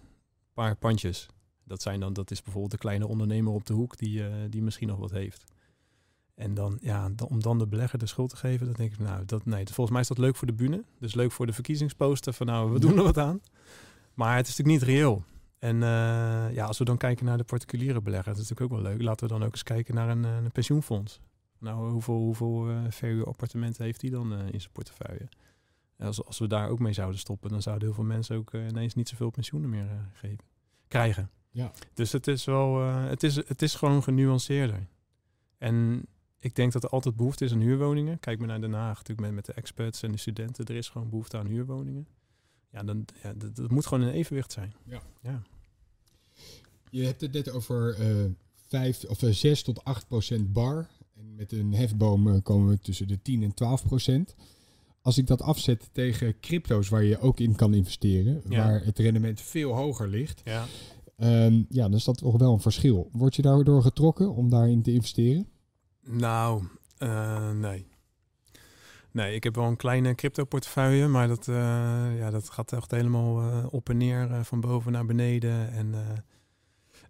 paar 0.53 0.75
pandjes. 0.75 1.27
Dat, 1.63 1.81
zijn 1.81 1.99
dan, 1.99 2.13
dat 2.13 2.31
is 2.31 2.41
bijvoorbeeld 2.41 2.71
de 2.71 2.77
kleine 2.77 3.07
ondernemer 3.07 3.53
op 3.53 3.65
de 3.65 3.73
hoek 3.73 3.97
die, 3.97 4.19
uh, 4.19 4.33
die 4.49 4.61
misschien 4.61 4.87
nog 4.87 4.97
wat 4.97 5.11
heeft. 5.11 5.43
En 6.35 6.53
dan, 6.53 6.77
ja, 6.81 7.09
dan, 7.09 7.27
om 7.27 7.41
dan 7.41 7.59
de 7.59 7.67
belegger 7.67 7.99
de 7.99 8.05
schuld 8.05 8.29
te 8.29 8.35
geven, 8.35 8.65
dan 8.65 8.75
denk 8.75 8.91
ik, 8.91 8.99
nou, 8.99 9.25
dat, 9.25 9.45
nee, 9.45 9.65
volgens 9.65 9.89
mij 9.89 10.01
is 10.01 10.07
dat 10.07 10.17
leuk 10.17 10.35
voor 10.35 10.47
de 10.47 10.53
bühne. 10.53 10.83
Dus 10.99 11.13
leuk 11.13 11.31
voor 11.31 11.45
de 11.45 11.53
verkiezingsposter 11.53 12.33
van, 12.33 12.45
nou, 12.45 12.71
we 12.71 12.79
doen 12.79 12.97
er 12.97 13.03
wat 13.03 13.17
aan. 13.17 13.41
Maar 14.13 14.35
het 14.35 14.47
is 14.47 14.57
natuurlijk 14.57 14.85
niet 14.85 14.95
reëel. 14.95 15.23
En 15.59 15.75
uh, 15.75 16.53
ja, 16.53 16.65
als 16.65 16.77
we 16.77 16.85
dan 16.85 16.97
kijken 16.97 17.25
naar 17.25 17.37
de 17.37 17.43
particuliere 17.43 18.01
belegger, 18.01 18.33
dat 18.33 18.41
is 18.41 18.49
natuurlijk 18.49 18.71
ook 18.71 18.81
wel 18.81 18.91
leuk. 18.91 19.01
Laten 19.01 19.27
we 19.27 19.33
dan 19.33 19.43
ook 19.43 19.51
eens 19.51 19.63
kijken 19.63 19.95
naar 19.95 20.09
een, 20.09 20.23
een 20.23 20.51
pensioenfonds. 20.51 21.19
Nou, 21.59 21.91
hoeveel, 21.91 22.15
hoeveel 22.15 22.69
uh, 22.69 22.77
verhuurappartementen 22.89 23.83
heeft 23.83 24.01
hij 24.01 24.09
dan 24.09 24.33
uh, 24.33 24.39
in 24.51 24.61
zijn 24.61 24.71
portefeuille? 24.71 25.29
Als, 25.97 26.25
als 26.25 26.39
we 26.39 26.47
daar 26.47 26.69
ook 26.69 26.79
mee 26.79 26.93
zouden 26.93 27.19
stoppen, 27.19 27.49
dan 27.49 27.61
zouden 27.61 27.85
heel 27.85 27.95
veel 27.95 28.03
mensen 28.03 28.37
ook 28.37 28.53
ineens 28.53 28.93
niet 28.93 29.09
zoveel 29.09 29.29
pensioenen 29.29 29.69
meer 29.69 29.87
geven, 30.13 30.45
krijgen. 30.87 31.29
Ja. 31.53 31.71
Dus 31.93 32.11
het 32.11 32.27
is 32.27 32.45
wel, 32.45 32.79
het, 32.89 33.23
is, 33.23 33.35
het 33.35 33.61
is 33.61 33.75
gewoon 33.75 34.03
genuanceerder. 34.03 34.87
En 35.57 36.05
ik 36.39 36.55
denk 36.55 36.71
dat 36.71 36.83
er 36.83 36.89
altijd 36.89 37.15
behoefte 37.15 37.45
is 37.45 37.51
aan 37.51 37.59
huurwoningen. 37.59 38.19
Kijk 38.19 38.39
maar 38.39 38.47
naar 38.47 38.61
Den 38.61 38.73
Haag, 38.73 38.97
natuurlijk 38.97 39.19
met, 39.27 39.35
met 39.35 39.45
de 39.45 39.53
experts 39.53 40.03
en 40.03 40.11
de 40.11 40.17
studenten. 40.17 40.65
Er 40.65 40.75
is 40.75 40.89
gewoon 40.89 41.09
behoefte 41.09 41.37
aan 41.37 41.47
huurwoningen. 41.47 42.07
Ja, 42.71 42.83
dan, 42.83 43.05
ja 43.23 43.33
dat, 43.33 43.55
dat 43.55 43.71
moet 43.71 43.85
gewoon 43.85 44.07
een 44.07 44.13
evenwicht 44.13 44.51
zijn. 44.51 44.73
Ja. 44.85 45.01
ja. 45.21 45.41
Je 46.89 47.03
hebt 47.03 47.21
het 47.21 47.31
net 47.31 47.51
over 47.51 47.99
uh, 47.99 48.31
vijf, 48.67 49.03
of, 49.03 49.21
uh, 49.21 49.31
6 49.31 49.63
tot 49.63 49.83
8 49.83 50.07
procent 50.07 50.53
bar. 50.53 50.87
En 51.15 51.35
met 51.35 51.51
een 51.51 51.73
hefboom 51.73 52.41
komen 52.41 52.69
we 52.69 52.79
tussen 52.79 53.07
de 53.07 53.21
10 53.21 53.43
en 53.43 53.53
12 53.53 53.83
procent. 53.83 54.35
Als 55.01 55.17
ik 55.17 55.27
dat 55.27 55.41
afzet 55.41 55.89
tegen 55.91 56.39
crypto's 56.39 56.89
waar 56.89 57.03
je 57.03 57.19
ook 57.19 57.39
in 57.39 57.55
kan 57.55 57.73
investeren, 57.73 58.41
Ja. 58.49 58.57
waar 58.57 58.85
het 58.85 58.99
rendement 58.99 59.41
veel 59.41 59.71
hoger 59.71 60.07
ligt, 60.07 60.41
Ja. 60.43 60.65
Ehm, 61.17 61.63
ja, 61.69 61.83
dan 61.83 61.93
is 61.93 62.03
dat 62.03 62.17
toch 62.17 62.37
wel 62.37 62.53
een 62.53 62.59
verschil. 62.59 63.09
Word 63.11 63.35
je 63.35 63.41
daardoor 63.41 63.81
getrokken 63.81 64.35
om 64.35 64.49
daarin 64.49 64.81
te 64.81 64.93
investeren? 64.93 65.47
Nou, 66.05 66.63
eh, 66.97 67.51
nee. 67.51 67.85
Nee, 69.11 69.35
ik 69.35 69.43
heb 69.43 69.55
wel 69.55 69.65
een 69.65 69.75
kleine 69.75 70.15
crypto 70.15 70.43
portefeuille, 70.43 71.07
maar 71.07 71.27
dat, 71.27 71.47
eh, 71.47 71.55
ja, 72.17 72.29
dat 72.29 72.49
gaat 72.49 72.73
echt 72.73 72.91
helemaal 72.91 73.41
eh, 73.41 73.65
op 73.69 73.89
en 73.89 73.97
neer, 73.97 74.45
van 74.45 74.61
boven 74.61 74.91
naar 74.91 75.05
beneden. 75.05 75.71
En, 75.71 75.93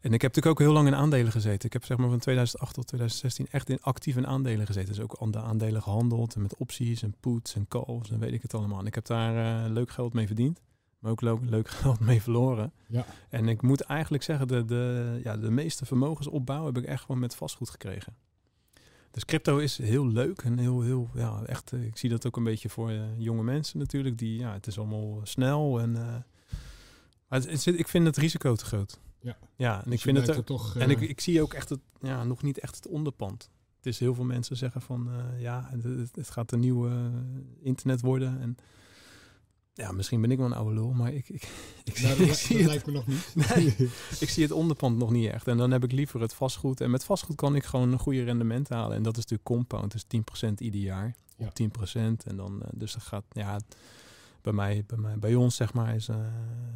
en 0.01 0.13
ik 0.13 0.21
heb 0.21 0.35
natuurlijk 0.35 0.47
ook 0.47 0.59
heel 0.59 0.73
lang 0.73 0.87
in 0.87 0.95
aandelen 0.95 1.31
gezeten. 1.31 1.65
Ik 1.65 1.73
heb 1.73 1.85
zeg 1.85 1.97
maar 1.97 2.09
van 2.09 2.19
2008 2.19 2.73
tot 2.73 2.87
2016 2.87 3.47
echt 3.51 3.69
in 3.69 3.81
actief 3.81 4.15
in 4.15 4.27
aandelen 4.27 4.65
gezeten. 4.65 4.93
Dus 4.93 5.03
ook 5.03 5.17
aan 5.19 5.31
de 5.31 5.41
aandelen 5.41 5.81
gehandeld 5.81 6.35
en 6.35 6.41
met 6.41 6.57
opties 6.57 7.03
en 7.03 7.15
puts 7.19 7.55
en 7.55 7.67
calls 7.67 8.11
en 8.11 8.19
weet 8.19 8.33
ik 8.33 8.41
het 8.41 8.53
allemaal. 8.53 8.79
En 8.79 8.85
ik 8.85 8.95
heb 8.95 9.05
daar 9.05 9.69
leuk 9.69 9.91
geld 9.91 10.13
mee 10.13 10.27
verdiend, 10.27 10.61
maar 11.03 11.11
ook 11.11 11.21
leuk, 11.21 11.39
leuk 11.41 11.69
geld 11.81 11.99
mee 11.99 12.21
verloren. 12.21 12.71
Ja. 12.87 13.05
En 13.29 13.47
ik 13.47 13.61
moet 13.61 13.81
eigenlijk 13.81 14.23
zeggen, 14.23 14.47
de, 14.47 14.65
de, 14.65 15.19
ja, 15.23 15.37
de 15.37 15.51
meeste 15.51 15.85
vermogensopbouw 15.85 16.65
heb 16.65 16.77
ik 16.77 16.85
echt 16.85 17.01
gewoon 17.01 17.19
met 17.19 17.35
vastgoed 17.35 17.69
gekregen. 17.69 18.15
Dus 19.11 19.25
crypto 19.25 19.57
is 19.57 19.77
heel 19.77 20.07
leuk 20.07 20.41
en 20.41 20.57
heel, 20.57 20.81
heel, 20.81 21.09
ja, 21.13 21.43
echt, 21.45 21.73
eh, 21.73 21.85
ik 21.85 21.97
zie 21.97 22.09
dat 22.09 22.27
ook 22.27 22.37
een 22.37 22.43
beetje 22.43 22.69
voor 22.69 22.89
eh, 22.89 23.01
jonge 23.17 23.43
mensen 23.43 23.79
natuurlijk. 23.79 24.17
Die, 24.17 24.39
ja, 24.39 24.53
het 24.53 24.67
is 24.67 24.77
allemaal 24.77 25.19
snel 25.23 25.79
en, 25.79 25.95
eh, 25.95 26.15
maar 27.27 27.41
het, 27.41 27.65
ik 27.65 27.87
vind 27.87 28.05
het 28.05 28.17
risico 28.17 28.55
te 28.55 28.65
groot. 28.65 28.99
Ja. 29.19 29.37
Ja, 29.55 29.75
en 29.77 29.83
Dus 29.83 29.93
ik 29.93 30.01
vind 30.01 30.17
het, 30.17 30.27
er- 30.27 30.43
toch. 30.43 30.75
en 30.77 30.89
ik, 30.89 30.99
ik 31.01 31.21
zie 31.21 31.41
ook 31.41 31.53
echt 31.53 31.69
het, 31.69 31.79
ja, 32.01 32.23
nog 32.23 32.41
niet 32.41 32.59
echt 32.59 32.75
het 32.75 32.87
onderpand. 32.87 33.49
Het 33.77 33.85
is 33.85 33.99
heel 33.99 34.13
veel 34.15 34.23
mensen 34.23 34.57
zeggen 34.57 34.81
van, 34.81 35.09
ja, 35.37 35.69
het, 36.13 36.29
gaat 36.29 36.51
een 36.51 36.59
nieuwe 36.59 37.11
internet 37.61 38.01
worden 38.01 38.41
en 38.41 38.57
ja, 39.73 39.91
misschien 39.91 40.21
ben 40.21 40.31
ik 40.31 40.37
wel 40.37 40.45
een 40.45 40.53
oude 40.53 40.73
lul, 40.73 40.91
maar 40.91 41.13
ik, 41.13 41.29
ik, 41.29 41.43
ik, 41.83 41.97
zie- 41.97 42.07
nou, 42.07 42.21
ik 42.21 42.27
dat, 42.27 42.37
zie 42.37 42.49
dat 42.63 42.65
het 42.65 42.67
lijkt 42.69 42.85
me 42.85 42.91
nog 42.91 43.07
niet. 43.07 43.31
Nee. 43.55 43.89
ik 44.19 44.29
zie 44.29 44.43
het 44.43 44.51
onderpand 44.51 44.97
nog 44.97 45.11
niet 45.11 45.29
echt. 45.29 45.47
En 45.47 45.57
dan 45.57 45.71
heb 45.71 45.83
ik 45.83 45.91
liever 45.91 46.21
het 46.21 46.33
vastgoed. 46.33 46.81
En 46.81 46.91
met 46.91 47.03
vastgoed 47.03 47.35
kan 47.35 47.55
ik 47.55 47.63
gewoon 47.63 47.91
een 47.91 47.99
goede 47.99 48.23
rendement 48.23 48.69
halen. 48.69 48.95
En 48.97 49.03
dat 49.03 49.17
is 49.17 49.21
natuurlijk 49.23 49.49
compound. 49.49 49.91
Dus 49.91 50.03
10% 50.49 50.53
ieder 50.57 50.81
jaar. 50.81 51.15
Ja. 51.37 51.45
Op 51.45 51.53
10%. 51.53 51.95
En 52.25 52.35
dan, 52.35 52.61
eh, 52.61 52.67
dus 52.73 52.93
dat 52.93 53.03
gaat, 53.03 53.23
ja, 53.31 53.59
bij 54.41 54.53
mij, 54.53 54.83
bij 54.87 54.97
mij, 54.97 55.19
bij 55.19 55.35
ons 55.35 55.55
zeg 55.55 55.73
maar, 55.73 55.95
is 55.95 56.07
eh, 56.07 56.15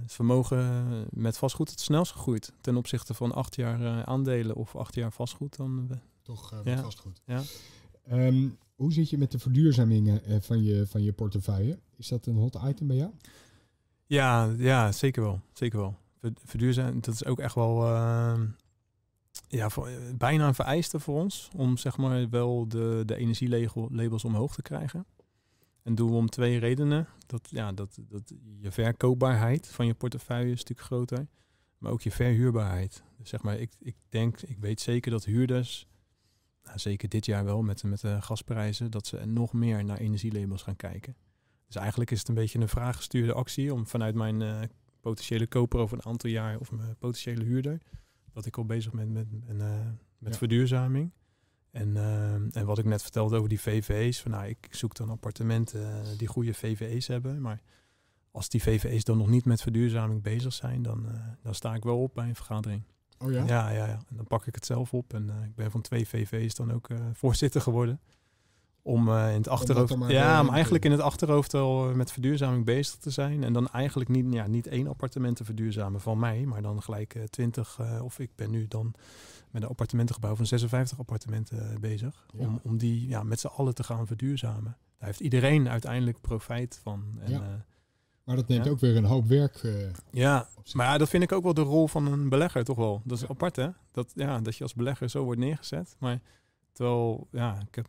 het 0.02 0.14
vermogen 0.14 0.88
met 1.10 1.38
vastgoed 1.38 1.70
het 1.70 1.80
snelst 1.80 2.12
gegroeid. 2.12 2.52
Ten 2.62 2.78
opzichte 2.78 3.14
van 3.14 3.32
acht 3.34 3.56
jaar 3.56 3.82
eh, 3.82 4.02
aandelen 4.04 4.56
of 4.56 4.76
acht 4.76 4.96
jaar 4.96 5.12
vastgoed. 5.12 5.56
Dan, 5.58 5.90
toch 6.22 6.54
Ja. 6.64 6.82
vastgoed. 6.82 7.22
Ja. 7.26 7.42
Ehm, 8.08 8.48
hoe 8.78 8.94
zit 8.94 9.10
je 9.10 9.18
met 9.18 9.32
de 9.32 9.40
verduurzamingen 9.40 10.24
eh, 10.24 10.38
van, 10.42 10.64
je, 10.64 10.88
van 10.88 11.04
je 11.04 11.14
portefeuille? 11.14 11.80
Is 11.96 12.08
dat 12.08 12.26
een 12.26 12.36
hot 12.36 12.58
item 12.66 12.88
bij 12.88 12.96
jou? 12.96 13.12
Ja, 14.06 14.54
ja, 14.58 14.92
zeker 14.92 15.22
wel. 15.22 15.42
Zeker 15.54 15.80
wel. 15.80 15.98
Ver- 16.20 16.32
Verduurzaam, 16.46 17.02
dat 17.02 17.14
is 17.14 17.26
ook 17.26 17.40
echt 17.40 17.56
wel 17.56 17.84
eh, 17.86 18.40
ja, 19.48 19.70
bijna 20.18 20.48
een 20.48 20.54
vereiste 20.56 21.00
voor 21.00 21.22
ons. 21.22 21.50
Om 21.56 21.78
zeg 21.78 21.98
maar 21.98 22.30
wel 22.30 22.68
de, 22.68 23.04
de 23.06 23.16
energielabels 23.16 24.24
omhoog 24.24 24.56
te 24.56 24.62
krijgen. 24.62 25.06
En 25.84 25.96
doen 25.96 26.10
we 26.10 26.16
om 26.16 26.30
twee 26.30 26.58
redenen. 26.60 27.08
Dat, 27.26 27.48
ja, 27.52 27.72
dat, 27.72 27.98
dat 28.10 28.34
je 28.62 28.72
verkoopbaarheid 28.72 29.68
van 29.68 29.86
je 29.86 29.94
portefeuille 29.94 30.52
is 30.52 30.60
natuurlijk 30.60 30.88
groter. 30.88 31.28
Maar 31.78 31.92
ook 31.92 32.02
je 32.02 32.12
verhuurbaarheid. 32.12 33.04
Dus 33.18 33.30
zeg 33.30 33.42
maar, 33.42 33.60
ik, 33.60 33.72
ik 33.80 33.96
denk, 34.10 34.42
ik 34.42 34.58
weet 34.60 34.82
zeker 34.82 35.12
dat 35.12 35.26
huurders, 35.26 35.88
nou, 36.68 36.80
zeker 36.80 37.10
dit 37.10 37.26
jaar 37.26 37.46
wel 37.46 37.62
met, 37.62 37.84
met 37.84 38.02
de 38.02 38.22
gasprijzen, 38.22 38.92
dat 38.92 39.08
ze 39.08 39.26
nog 39.26 39.54
meer 39.54 39.84
naar 39.84 39.98
energielabels 39.98 40.62
gaan 40.62 40.76
kijken. 40.76 41.16
Dus 41.66 41.76
eigenlijk 41.76 42.12
is 42.12 42.20
het 42.20 42.28
een 42.28 42.36
beetje 42.36 42.60
een 42.60 42.68
vraaggestuurde 42.68 43.34
actie 43.34 43.74
om 43.74 43.88
vanuit 43.88 44.16
mijn 44.16 44.42
eh, 44.42 44.60
potentiële 45.02 45.48
koper 45.48 45.80
over 45.80 45.98
een 45.98 46.06
aantal 46.06 46.30
jaar 46.30 46.60
of 46.60 46.72
mijn 46.72 46.96
potentiële 46.98 47.44
huurder, 47.44 47.82
dat 48.34 48.46
ik 48.46 48.58
al 48.58 48.66
bezig 48.66 48.92
ben 48.92 49.12
met, 49.12 49.32
met, 49.32 49.60
eh, 49.62 49.80
met 50.18 50.32
Ja. 50.32 50.38
verduurzaming. 50.38 51.12
En, 51.72 51.98
eh, 51.98 52.34
en 52.34 52.66
wat 52.66 52.78
ik 52.78 52.86
net 52.86 53.02
vertelde 53.02 53.38
over 53.38 53.50
die 53.50 53.62
VVE's, 53.62 54.22
van 54.22 54.32
nou, 54.32 54.48
ik 54.48 54.68
zoek 54.72 54.96
dan 54.96 55.10
appartementen 55.10 56.04
die 56.18 56.28
goede 56.28 56.54
VVE's 56.54 57.08
hebben, 57.08 57.42
maar 57.42 57.62
als 58.32 58.50
die 58.50 58.62
VVE's 58.62 59.04
dan 59.04 59.18
nog 59.18 59.28
niet 59.28 59.46
met 59.46 59.62
verduurzaming 59.62 60.22
bezig 60.22 60.54
zijn, 60.54 60.82
dan, 60.82 61.08
dan 61.42 61.56
sta 61.56 61.76
ik 61.76 61.84
wel 61.84 62.02
op 62.02 62.14
bij 62.14 62.28
een 62.28 62.36
vergadering. 62.36 62.84
Oh 63.20 63.32
ja? 63.32 63.44
Ja, 63.46 63.70
ja, 63.70 63.86
ja. 63.86 64.00
En 64.10 64.16
dan 64.16 64.28
pak 64.28 64.46
ik 64.46 64.56
het 64.56 64.66
zelf 64.66 64.94
op. 64.94 65.14
En 65.14 65.30
eh, 65.30 65.46
ik 65.46 65.56
ben 65.56 65.72
van 65.72 65.82
twee 65.82 66.08
VV's 66.08 66.56
dan 66.56 66.74
ook 66.74 66.90
eh, 66.90 66.98
voorzitter 67.14 67.62
geworden. 67.62 68.00
Om 68.88 69.10
eh, 69.10 69.30
in 69.30 69.38
het 69.38 69.48
achterhoofd. 69.48 69.92
er 69.92 69.98
maar 69.98 70.12
ja, 70.12 70.42
om 70.42 70.50
eigenlijk 70.50 70.86
in 70.86 70.92
het 70.92 71.00
achterhoofd 71.02 71.54
al 71.54 71.96
met 71.96 72.12
verduurzaming 72.12 72.66
bezig 72.66 72.96
te 72.96 73.10
zijn. 73.10 73.44
En 73.44 73.54
dan 73.54 73.68
eigenlijk 73.68 74.10
niet, 74.10 74.34
ja, 74.34 74.48
niet 74.48 74.68
één 74.68 74.88
appartement 74.88 75.36
te 75.36 75.44
verduurzamen 75.46 76.02
van 76.02 76.20
mij, 76.20 76.46
maar 76.46 76.62
dan 76.62 76.82
gelijk 76.82 77.16
eh, 77.16 77.24
20. 77.24 77.78
eh, 77.80 78.04
of 78.04 78.20
ik 78.20 78.30
ben 78.36 78.52
nu 78.52 78.68
dan 78.68 78.94
met 79.52 79.62
een 79.62 79.70
appartementengebouw 79.70 80.36
van 80.36 80.46
56 80.46 81.00
appartementen 81.00 81.78
bezig. 81.80 82.26
Ja. 82.34 82.46
Om, 82.46 82.60
om 82.64 82.78
die 82.78 83.08
ja, 83.08 83.24
met 83.24 83.40
z'n 83.40 83.48
allen 83.48 83.76
te 83.76 83.84
gaan 83.84 84.08
verduurzamen. 84.08 84.78
Daar 84.98 85.08
heeft 85.08 85.20
iedereen 85.20 85.70
uiteindelijk 85.70 86.22
profijt 86.22 86.80
van. 86.84 87.04
En, 87.20 87.32
Ja. 87.32 87.66
Maar 88.28 88.36
dat 88.36 88.48
neemt 88.48 88.66
Ja. 88.66 88.72
ook 88.72 88.80
weer 88.80 88.96
een 88.96 89.04
hoop 89.06 89.26
werk 89.28 89.56
eh, 89.64 89.72
ja, 90.12 90.50
maar 90.74 90.86
ja, 90.86 90.98
dat 90.98 91.10
vind 91.10 91.24
ik 91.24 91.32
ook 91.32 91.44
wel 91.44 91.54
de 91.54 91.62
rol 91.62 91.88
van 91.88 92.06
een 92.06 92.30
belegger, 92.30 92.64
toch 92.64 92.78
wel. 92.78 93.02
Dat 93.06 93.18
is 93.18 93.24
Ja. 93.24 93.30
apart, 93.30 93.56
hè? 93.56 93.70
Dat, 93.92 94.12
ja, 94.16 94.40
dat 94.40 94.56
je 94.56 94.64
als 94.64 94.74
belegger 94.74 95.10
zo 95.10 95.24
wordt 95.24 95.40
neergezet. 95.40 95.96
Maar 96.00 96.22
terwijl, 96.72 97.28
ja, 97.32 97.60
ik 97.68 97.76
heb, 97.76 97.86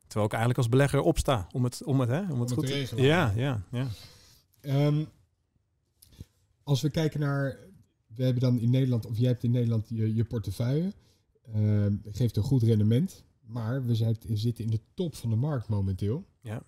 terwijl 0.00 0.24
ik 0.26 0.30
eigenlijk 0.32 0.58
als 0.58 0.68
belegger 0.68 1.00
opsta 1.00 1.46
om 1.52 1.64
het, 1.64 1.84
om 1.84 2.00
het, 2.00 2.08
hè, 2.08 2.20
om 2.20 2.40
het 2.40 2.50
het 2.50 2.52
goed 2.58 2.66
te 2.66 2.72
regelen. 2.72 3.04
Ja, 3.04 3.32
ja, 3.36 3.62
ja. 3.70 3.86
Ehm, 4.60 5.04
als 6.62 6.80
we 6.80 6.90
kijken 6.90 7.20
naar, 7.20 7.58
we 8.14 8.22
hebben 8.24 8.42
dan 8.42 8.58
in 8.58 8.70
Nederland, 8.70 9.06
of 9.06 9.18
jij 9.18 9.28
hebt 9.28 9.42
in 9.44 9.50
Nederland 9.50 9.88
je, 9.88 10.14
je 10.14 10.24
portefeuille, 10.24 10.92
Ehm, 11.54 11.94
geeft 12.10 12.36
een 12.36 12.42
goed 12.42 12.62
rendement, 12.62 13.24
maar 13.46 13.84
we 13.86 13.94
zijn, 13.94 14.16
zitten 14.28 14.64
in 14.64 14.70
de 14.70 14.80
top 14.94 15.14
van 15.16 15.30
de 15.30 15.36
markt 15.36 15.68
momenteel. 15.68 16.24
Ja. 16.40 16.62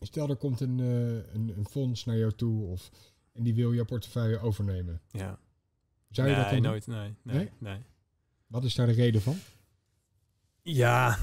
Stel 0.00 0.28
er 0.28 0.36
komt 0.36 0.60
een, 0.60 0.80
eh, 0.80 1.34
een, 1.34 1.52
een 1.56 1.66
fonds 1.70 2.04
naar 2.04 2.16
jou 2.16 2.32
toe 2.32 2.66
of, 2.66 2.90
en 3.32 3.42
die 3.42 3.54
wil 3.54 3.74
jouw 3.74 3.84
portefeuille 3.84 4.38
overnemen. 4.38 5.00
ja. 5.10 5.38
Zou 6.10 6.28
je 6.28 6.34
nee, 6.34 6.42
dat 6.42 6.52
dan 6.52 6.62
nooit, 6.62 6.86
nee, 6.86 7.14
nee, 7.22 7.36
Nee? 7.36 7.50
nee. 7.58 7.78
Wat 8.46 8.64
is 8.64 8.74
daar 8.74 8.86
de 8.86 8.92
reden 8.92 9.22
van? 9.22 9.36
Ja, 10.62 11.18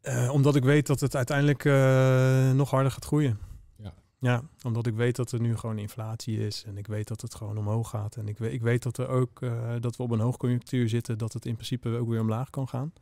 eh, 0.00 0.30
omdat 0.32 0.56
ik 0.56 0.64
weet 0.64 0.86
dat 0.86 1.00
het 1.00 1.16
uiteindelijk 1.16 1.64
eh, 1.64 2.52
nog 2.52 2.70
harder 2.70 2.92
gaat 2.92 3.04
groeien. 3.04 3.38
Ja. 3.76 3.94
Ja, 4.18 4.42
omdat 4.62 4.86
ik 4.86 4.94
weet 4.94 5.16
dat 5.16 5.32
er 5.32 5.40
nu 5.40 5.56
gewoon 5.56 5.78
inflatie 5.78 6.46
is 6.46 6.64
en 6.64 6.76
ik 6.76 6.86
weet 6.86 7.08
dat 7.08 7.20
het 7.20 7.34
gewoon 7.34 7.58
omhoog 7.58 7.90
gaat. 7.90 8.16
En 8.16 8.28
ik 8.28 8.38
weet, 8.38 8.52
ik 8.52 8.62
weet 8.62 8.82
dat 8.82 8.98
er 8.98 9.08
ook 9.08 9.40
dat 9.80 9.96
we 9.96 10.02
op 10.02 10.10
een 10.10 10.20
hoogconjunctuur 10.20 10.88
zitten, 10.88 11.18
dat 11.18 11.32
het 11.32 11.46
in 11.46 11.54
principe 11.54 11.88
ook 11.88 12.08
weer 12.08 12.20
omlaag 12.20 12.50
kan 12.50 12.68
gaan. 12.68 12.92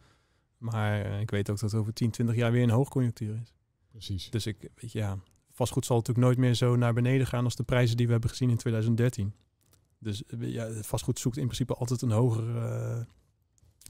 Maar 0.58 1.20
ik 1.20 1.30
weet 1.30 1.50
ook 1.50 1.60
dat 1.60 1.70
het 1.70 1.80
over 1.80 1.92
10, 1.92 2.10
20 2.10 2.36
jaar 2.36 2.52
weer 2.52 2.62
een 2.62 2.70
hoogconjunctuur 2.70 3.38
is. 3.42 3.54
Precies. 3.96 4.30
Dus 4.30 4.46
ik 4.46 4.70
weet 4.74 4.92
je, 4.92 4.98
ja, 4.98 5.18
vastgoed 5.50 5.86
zal 5.86 5.96
natuurlijk 5.96 6.26
nooit 6.26 6.38
meer 6.38 6.54
zo 6.54 6.76
naar 6.76 6.94
beneden 6.94 7.26
gaan 7.26 7.44
als 7.44 7.56
de 7.56 7.62
prijzen 7.62 7.96
die 7.96 8.06
we 8.06 8.12
hebben 8.12 8.30
gezien 8.30 8.50
in 8.50 8.56
2013. 8.56 9.34
Dus 9.98 10.24
eh, 10.24 10.52
ja, 10.52 10.82
vastgoed 10.82 11.18
zoekt 11.18 11.36
in 11.36 11.44
principe 11.44 11.74
altijd 11.74 12.02
een 12.02 12.10
hoger 12.10 12.56
eh, 12.56 13.00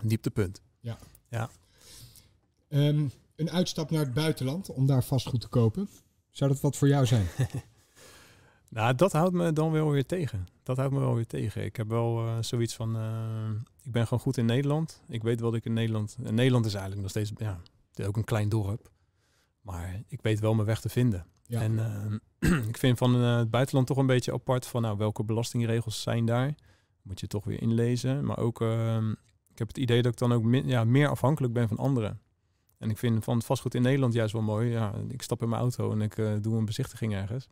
dieptepunt. 0.03 0.62
Ehm, 2.69 3.07
een 3.37 3.51
uitstap 3.51 3.90
naar 3.90 4.05
het 4.05 4.14
buitenland 4.14 4.71
om 4.71 4.87
daar 4.87 5.05
vastgoed 5.05 5.40
te 5.40 5.49
kopen. 5.49 5.88
Zou 6.31 6.51
dat 6.51 6.61
wat 6.61 6.77
voor 6.77 6.88
jou 6.88 7.07
zijn? 7.07 7.27
Nou, 8.69 8.95
dat 8.95 9.12
houdt 9.12 9.35
me 9.35 9.53
dan 9.53 9.71
wel 9.73 9.90
weer 9.90 10.07
tegen. 10.07 10.47
Dat 10.62 10.77
houdt 10.77 10.92
me 10.92 11.01
wel 11.01 11.14
weer 11.14 11.27
tegen. 11.27 11.64
Ik 11.64 11.77
heb 11.77 11.88
wel 11.88 12.27
eh, 12.27 12.37
zoiets 12.40 12.75
van, 12.75 12.97
ik 13.83 13.92
ben 13.92 14.03
gewoon 14.03 14.23
goed 14.23 14.37
in 14.37 14.47
Nederland. 14.47 15.03
Ik 15.09 15.23
weet 15.23 15.40
wat 15.40 15.55
ik 15.55 15.64
in 15.64 15.73
Nederland... 15.73 16.16
En 16.23 16.35
Nederland 16.35 16.66
is 16.66 16.75
eigenlijk 16.75 17.03
nog 17.03 17.11
steeds, 17.11 17.33
ja, 17.37 17.61
ook 18.07 18.16
een 18.16 18.25
klein 18.25 18.49
dorp. 18.49 18.90
Maar 19.66 20.02
ik 20.09 20.22
weet 20.22 20.40
wel 20.40 20.55
mijn 20.55 20.66
weg 20.66 20.81
te 20.81 20.88
vinden. 20.88 21.26
Ja. 21.46 21.61
En 21.61 21.79
eh, 22.40 22.59
ik 22.68 22.76
vind 22.76 22.98
van 22.98 23.14
eh, 23.14 23.37
het 23.37 23.50
buitenland 23.50 23.87
toch 23.87 23.96
een 23.96 24.07
beetje 24.07 24.33
apart 24.33 24.66
van, 24.66 24.83
nou, 24.83 24.96
welke 24.96 25.24
belastingregels 25.24 26.02
zijn 26.02 26.24
daar? 26.24 26.55
Moet 27.02 27.20
je 27.20 27.26
toch 27.26 27.44
weer 27.44 27.62
inlezen. 27.62 28.24
Maar 28.24 28.38
ook, 28.38 28.61
eh, 28.61 28.96
ik 29.52 29.59
heb 29.59 29.68
het 29.68 29.79
idee 29.79 30.02
dat 30.02 30.12
ik 30.12 30.18
dan 30.18 30.33
ook 30.33 30.42
min- 30.42 30.66
ja, 30.68 30.85
meer 30.85 31.09
afhankelijk 31.09 31.52
ben 31.52 31.68
van 31.68 31.76
anderen. 31.76 32.20
En 32.79 32.90
ik 32.90 32.98
vind 32.98 33.24
van 33.24 33.37
het 33.37 33.46
vastgoed 33.46 33.74
in 33.74 33.83
Nederland 33.83 34.12
juist 34.12 34.33
wel 34.33 34.42
mooi. 34.42 34.70
Ja, 34.70 34.92
ik 35.09 35.22
stap 35.22 35.42
in 35.42 35.48
mijn 35.48 35.61
auto 35.61 35.92
en 35.92 36.00
ik 36.00 36.18
eh, 36.18 36.33
doe 36.40 36.57
een 36.57 36.64
bezichtiging 36.64 37.14
ergens. 37.14 37.48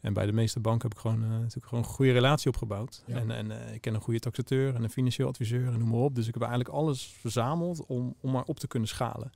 En 0.00 0.12
bij 0.12 0.26
de 0.26 0.32
meeste 0.32 0.60
banken 0.60 0.88
heb 0.88 0.96
ik 0.96 1.02
gewoon, 1.02 1.20
natuurlijk 1.28 1.66
gewoon 1.66 1.84
een 1.84 1.90
goede 1.90 2.12
relatie 2.12 2.48
opgebouwd. 2.50 3.02
Ja. 3.06 3.16
En, 3.16 3.30
en 3.30 3.74
ik 3.74 3.80
ken 3.80 3.94
een 3.94 4.00
goede 4.00 4.18
taxateur 4.20 4.74
en 4.74 4.82
een 4.82 4.90
financieel 4.90 5.28
adviseur 5.28 5.66
en 5.72 5.78
noem 5.78 5.88
maar 5.88 5.98
op. 6.00 6.14
Dus 6.14 6.26
ik 6.26 6.34
heb 6.34 6.42
eigenlijk 6.42 6.74
alles 6.74 7.06
verzameld 7.20 7.86
om, 7.86 8.14
om 8.20 8.30
maar 8.32 8.44
op 8.44 8.58
te 8.58 8.66
kunnen 8.66 8.88
schalen. 8.88 9.30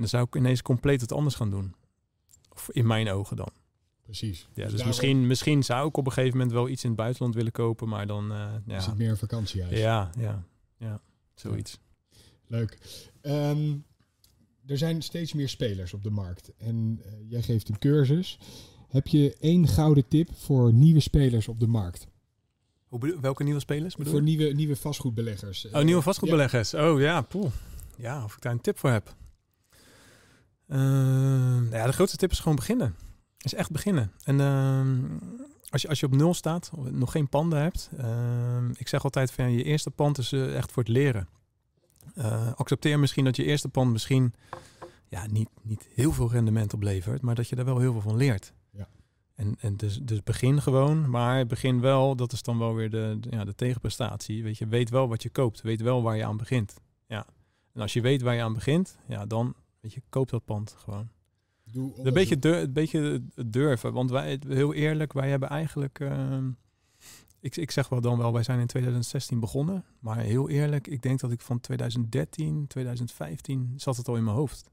En 0.00 0.06
dan 0.06 0.18
zou 0.18 0.26
ik 0.26 0.34
ineens 0.34 0.62
compleet 0.62 1.00
wat 1.00 1.12
anders 1.12 1.34
gaan 1.34 1.50
doen. 1.50 1.74
Of 2.48 2.70
in 2.70 2.86
mijn 2.86 3.10
ogen 3.10 3.36
dan. 3.36 3.48
Precies. 4.02 4.48
Ja, 4.52 4.62
dus 4.62 4.70
daarom 4.70 4.86
misschien, 4.86 5.26
misschien 5.26 5.62
zou 5.62 5.88
ik 5.88 5.96
op 5.96 6.06
een 6.06 6.12
gegeven 6.12 6.36
moment 6.36 6.54
wel 6.54 6.68
iets 6.68 6.82
in 6.82 6.88
het 6.88 6.98
buitenland 6.98 7.34
willen 7.34 7.52
kopen, 7.52 7.88
maar 7.88 8.06
dan 8.06 8.32
eh, 8.32 8.54
is 8.66 8.84
ja, 8.84 8.90
het 8.90 8.98
meer 8.98 9.10
een 9.10 9.16
vakantiehuis. 9.16 9.78
ja, 9.78 10.10
ja, 10.18 10.44
ja, 10.76 11.00
zoiets. 11.34 11.78
Leuk. 12.46 12.78
Ehm, 13.20 13.76
er 14.66 14.78
zijn 14.78 15.02
steeds 15.02 15.32
meer 15.32 15.48
spelers 15.48 15.94
op 15.94 16.02
de 16.02 16.10
markt. 16.10 16.52
En 16.56 17.00
eh, 17.04 17.12
jij 17.28 17.42
geeft 17.42 17.68
een 17.68 17.78
cursus. 17.78 18.38
Heb 18.88 19.06
je 19.06 19.36
één 19.40 19.68
gouden 19.68 20.08
tip 20.08 20.28
voor 20.34 20.72
nieuwe 20.72 21.00
spelers 21.00 21.48
op 21.48 21.60
de 21.60 21.66
markt? 21.66 22.06
Hoe 22.88 22.98
bedoel- 22.98 23.20
welke 23.20 23.42
nieuwe 23.42 23.60
spelers 23.60 23.96
bedoel 23.96 24.12
Voor 24.12 24.22
nieuwe, 24.22 24.44
nieuwe 24.52 24.76
vastgoedbeleggers. 24.76 25.66
Oh, 25.66 25.82
nieuwe 25.82 26.02
vastgoedbeleggers. 26.02 26.74
Oh 26.74 27.00
ja, 27.00 27.20
poeh. 27.20 27.50
Ja, 27.96 28.24
of 28.24 28.34
ik 28.36 28.42
daar 28.42 28.52
een 28.52 28.60
tip 28.60 28.78
voor 28.78 28.90
heb. 28.90 29.14
Ehm, 30.70 31.72
ja, 31.74 31.86
de 31.86 31.92
grootste 31.92 32.16
tip 32.16 32.30
is 32.30 32.38
gewoon 32.38 32.56
beginnen. 32.56 32.94
Is 33.38 33.54
echt 33.54 33.70
beginnen. 33.70 34.12
En 34.24 34.40
ehm, 34.40 34.98
als, 35.70 35.82
je, 35.82 35.88
als 35.88 36.00
je 36.00 36.06
op 36.06 36.14
nul 36.14 36.34
staat, 36.34 36.70
nog 36.90 37.10
geen 37.12 37.28
panden 37.28 37.60
hebt. 37.60 37.90
ehm, 37.96 38.70
ik 38.70 38.88
zeg 38.88 39.04
altijd 39.04 39.32
van 39.32 39.52
je 39.52 39.62
eerste 39.62 39.90
pand 39.90 40.18
is 40.18 40.32
eh, 40.32 40.56
echt 40.56 40.72
voor 40.72 40.82
het 40.82 40.92
leren. 40.92 41.28
Eh, 42.14 42.52
accepteer 42.54 42.98
misschien 42.98 43.24
dat 43.24 43.36
je 43.36 43.44
eerste 43.44 43.68
pand 43.68 43.92
misschien 43.92 44.34
ja, 45.08 45.26
niet, 45.26 45.48
niet 45.62 45.88
heel 45.94 46.12
veel 46.12 46.30
rendement 46.30 46.74
oplevert, 46.74 47.22
maar 47.22 47.34
dat 47.34 47.48
je 47.48 47.56
daar 47.56 47.64
wel 47.64 47.78
heel 47.78 47.92
veel 47.92 48.00
van 48.00 48.16
leert. 48.16 48.52
Ja. 48.70 48.88
En, 49.34 49.56
en 49.60 49.76
dus, 49.76 49.98
dus 50.02 50.22
begin 50.22 50.62
gewoon, 50.62 51.10
maar 51.10 51.46
begin 51.46 51.80
wel, 51.80 52.16
dat 52.16 52.32
is 52.32 52.42
dan 52.42 52.58
wel 52.58 52.74
weer 52.74 52.90
de, 52.90 53.16
de- 53.20 53.30
ja, 53.30 53.44
de 53.44 53.54
tegenprestatie. 53.54 54.42
Weet 54.42 54.58
je, 54.58 54.66
weet 54.66 54.90
wel 54.90 55.08
wat 55.08 55.22
je 55.22 55.30
koopt, 55.30 55.60
weet 55.60 55.80
wel 55.80 56.02
waar 56.02 56.16
je 56.16 56.24
aan 56.24 56.36
begint. 56.36 56.74
Ja. 57.06 57.26
En 57.74 57.80
als 57.80 57.92
je 57.92 58.00
weet 58.00 58.22
waar 58.22 58.34
je 58.34 58.42
aan 58.42 58.54
begint, 58.54 58.96
ja, 59.08 59.26
dan 59.26 59.54
weet 59.80 59.92
je, 59.92 60.02
koop 60.08 60.30
dat 60.30 60.44
pand 60.44 60.74
gewoon. 60.78 61.08
Doe 61.64 61.92
Een 62.02 62.12
beetje, 62.12 62.38
dur- 62.38 62.62
een 62.62 62.72
beetje 62.72 63.22
durven, 63.46 63.92
want 63.92 64.10
wij, 64.10 64.40
heel 64.48 64.74
eerlijk, 64.74 65.12
wij 65.12 65.30
hebben 65.30 65.48
eigenlijk, 65.48 66.00
ehm, 66.00 66.50
ik, 67.40 67.56
ik 67.56 67.70
zeg 67.70 67.88
wel 67.88 68.00
dan 68.00 68.18
wel, 68.18 68.32
wij 68.32 68.42
zijn 68.42 68.60
in 68.60 68.66
2016 68.66 69.40
begonnen, 69.40 69.84
maar 69.98 70.18
heel 70.18 70.48
eerlijk, 70.48 70.86
ik 70.86 71.02
denk 71.02 71.20
dat 71.20 71.30
ik 71.30 71.40
van 71.40 71.60
2013, 71.60 72.66
2015 72.66 73.72
zat 73.76 73.96
het 73.96 74.08
al 74.08 74.16
in 74.16 74.24
mijn 74.24 74.36
hoofd 74.36 74.70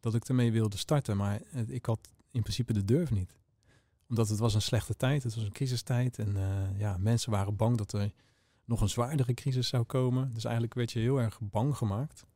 dat 0.00 0.14
ik 0.14 0.28
ermee 0.28 0.52
wilde 0.52 0.76
starten, 0.76 1.16
maar 1.16 1.40
ik 1.66 1.86
had 1.86 2.08
in 2.30 2.42
principe 2.42 2.72
de 2.72 2.84
durf 2.84 3.10
niet, 3.10 3.38
omdat 4.08 4.28
het 4.28 4.38
was 4.38 4.54
een 4.54 4.62
slechte 4.62 4.96
tijd, 4.96 5.22
het 5.22 5.34
was 5.34 5.44
een 5.44 5.52
crisistijd 5.52 6.18
en 6.18 6.36
eh, 6.36 6.78
ja, 6.78 6.96
mensen 6.98 7.30
waren 7.30 7.56
bang 7.56 7.76
dat 7.76 7.92
er 7.92 8.12
nog 8.64 8.80
een 8.80 8.88
zwaardere 8.88 9.34
crisis 9.34 9.68
zou 9.68 9.84
komen, 9.84 10.30
dus 10.34 10.44
eigenlijk 10.44 10.74
werd 10.74 10.92
je 10.92 10.98
heel 10.98 11.20
erg 11.20 11.40
bang 11.40 11.76
gemaakt. 11.76 12.26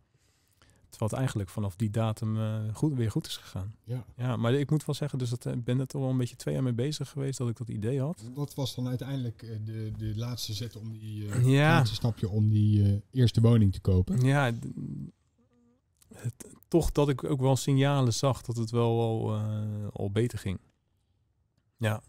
Terwijl 0.91 1.11
het 1.11 1.19
eigenlijk 1.21 1.49
vanaf 1.51 1.77
die 1.77 1.91
datum 1.91 2.37
eh, 2.41 2.75
goed, 2.75 2.95
weer 2.95 3.11
goed 3.11 3.27
is 3.27 3.37
gegaan. 3.37 3.75
Ja. 3.85 4.05
Ja, 4.17 4.37
maar 4.37 4.55
ik 4.55 4.71
moet 4.71 4.85
wel 4.85 4.95
zeggen, 4.95 5.19
dus 5.19 5.31
dat, 5.31 5.47
eh, 5.47 5.53
ik 5.53 5.65
ben 5.65 5.79
er 5.81 5.87
toch 5.87 6.01
wel 6.01 6.11
een 6.11 6.17
beetje 6.17 6.37
twee 6.37 6.55
jaar 6.55 6.63
mee 6.63 6.73
bezig 6.73 7.09
geweest 7.09 7.39
dat 7.39 7.49
ik 7.49 7.57
dat 7.57 7.69
idee 7.69 8.01
had. 8.01 8.23
Wat 8.35 8.55
was 8.55 8.75
dan 8.75 8.89
uiteindelijk 8.89 9.43
eh, 9.43 9.57
de, 9.65 9.93
de 9.97 10.13
laatste 10.17 10.53
zet 10.53 10.77
om 10.77 10.93
die 10.93 11.25
Ja. 11.51 11.69
laatste 11.77 11.95
stapje 11.95 12.29
om 12.29 12.49
die 12.49 13.03
eerste 13.11 13.41
woning 13.41 13.73
te 13.73 13.81
kopen? 13.81 14.21
Ja, 14.21 14.53
het, 16.15 16.55
toch 16.69 16.93
dat 16.93 17.09
ik 17.09 17.25
ook 17.25 17.41
wel 17.41 17.57
signalen 17.57 18.13
zag 18.15 18.43
dat 18.43 18.57
het 18.57 18.71
wel 18.71 19.01
al, 19.01 19.35
al 19.93 20.11
beter 20.11 20.39
ging. 20.39 20.59
Ja. 21.77 22.03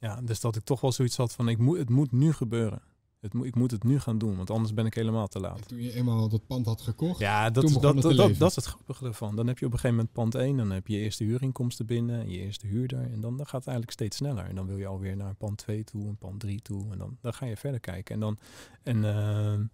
Ja, 0.00 0.20
dus 0.22 0.40
dat 0.40 0.56
ik 0.56 0.64
toch 0.64 0.80
wel 0.80 0.92
zoiets 0.92 1.16
had 1.16 1.32
van, 1.32 1.48
ik 1.48 1.58
moet, 1.58 1.78
het 1.78 1.90
moet 1.90 2.12
nu 2.12 2.32
gebeuren. 2.32 2.82
Het 3.20 3.34
ik 3.34 3.54
moet 3.54 3.70
het 3.70 3.84
nu 3.84 4.00
gaan 4.00 4.18
doen, 4.18 4.36
want 4.36 4.50
anders 4.50 4.74
ben 4.74 4.86
ik 4.86 4.94
helemaal 4.94 5.28
te 5.28 5.40
laat. 5.40 5.58
En 5.58 5.66
toen 5.66 5.82
je 5.82 5.92
eenmaal 5.94 6.28
dat 6.28 6.46
pand 6.46 6.66
had 6.66 6.80
gekocht, 6.80 7.18
Ja, 7.18 7.50
dat, 7.50 7.64
is- 7.64 7.72
dat, 7.72 8.00
dat, 8.02 8.16
dat, 8.38 8.50
is 8.50 8.56
het 8.56 8.64
grappige 8.64 9.04
ervan. 9.06 9.36
Dan 9.36 9.46
heb 9.46 9.58
je 9.58 9.66
op 9.66 9.72
een 9.72 9.78
gegeven 9.78 9.96
moment 9.96 10.14
pand 10.14 10.34
1, 10.34 10.56
dan 10.56 10.70
heb 10.70 10.86
je 10.86 10.96
je 10.96 11.02
eerste 11.02 11.24
huurinkomsten 11.24 11.86
binnen, 11.86 12.20
en 12.20 12.30
je 12.30 12.38
eerste 12.38 12.66
huurder. 12.66 13.00
En 13.00 13.20
dan, 13.20 13.36
dan 13.36 13.46
gaat 13.46 13.64
het 13.64 13.66
eigenlijk 13.66 13.90
steeds 13.90 14.16
sneller. 14.16 14.44
En 14.44 14.54
dan 14.54 14.66
wil 14.66 14.76
je 14.76 14.86
alweer 14.86 15.16
naar 15.16 15.34
pand 15.34 15.58
2 15.58 15.84
toe 15.84 16.06
en 16.06 16.16
pand 16.16 16.40
3 16.40 16.60
toe. 16.62 16.92
En 16.92 16.98
dan, 16.98 17.16
dan 17.20 17.34
ga 17.34 17.46
je 17.46 17.56
verder 17.56 17.80
kijken. 17.80 18.14
En 18.14 18.20
dan, 18.20 18.38
en 18.82 19.04
ehm, 19.04 19.64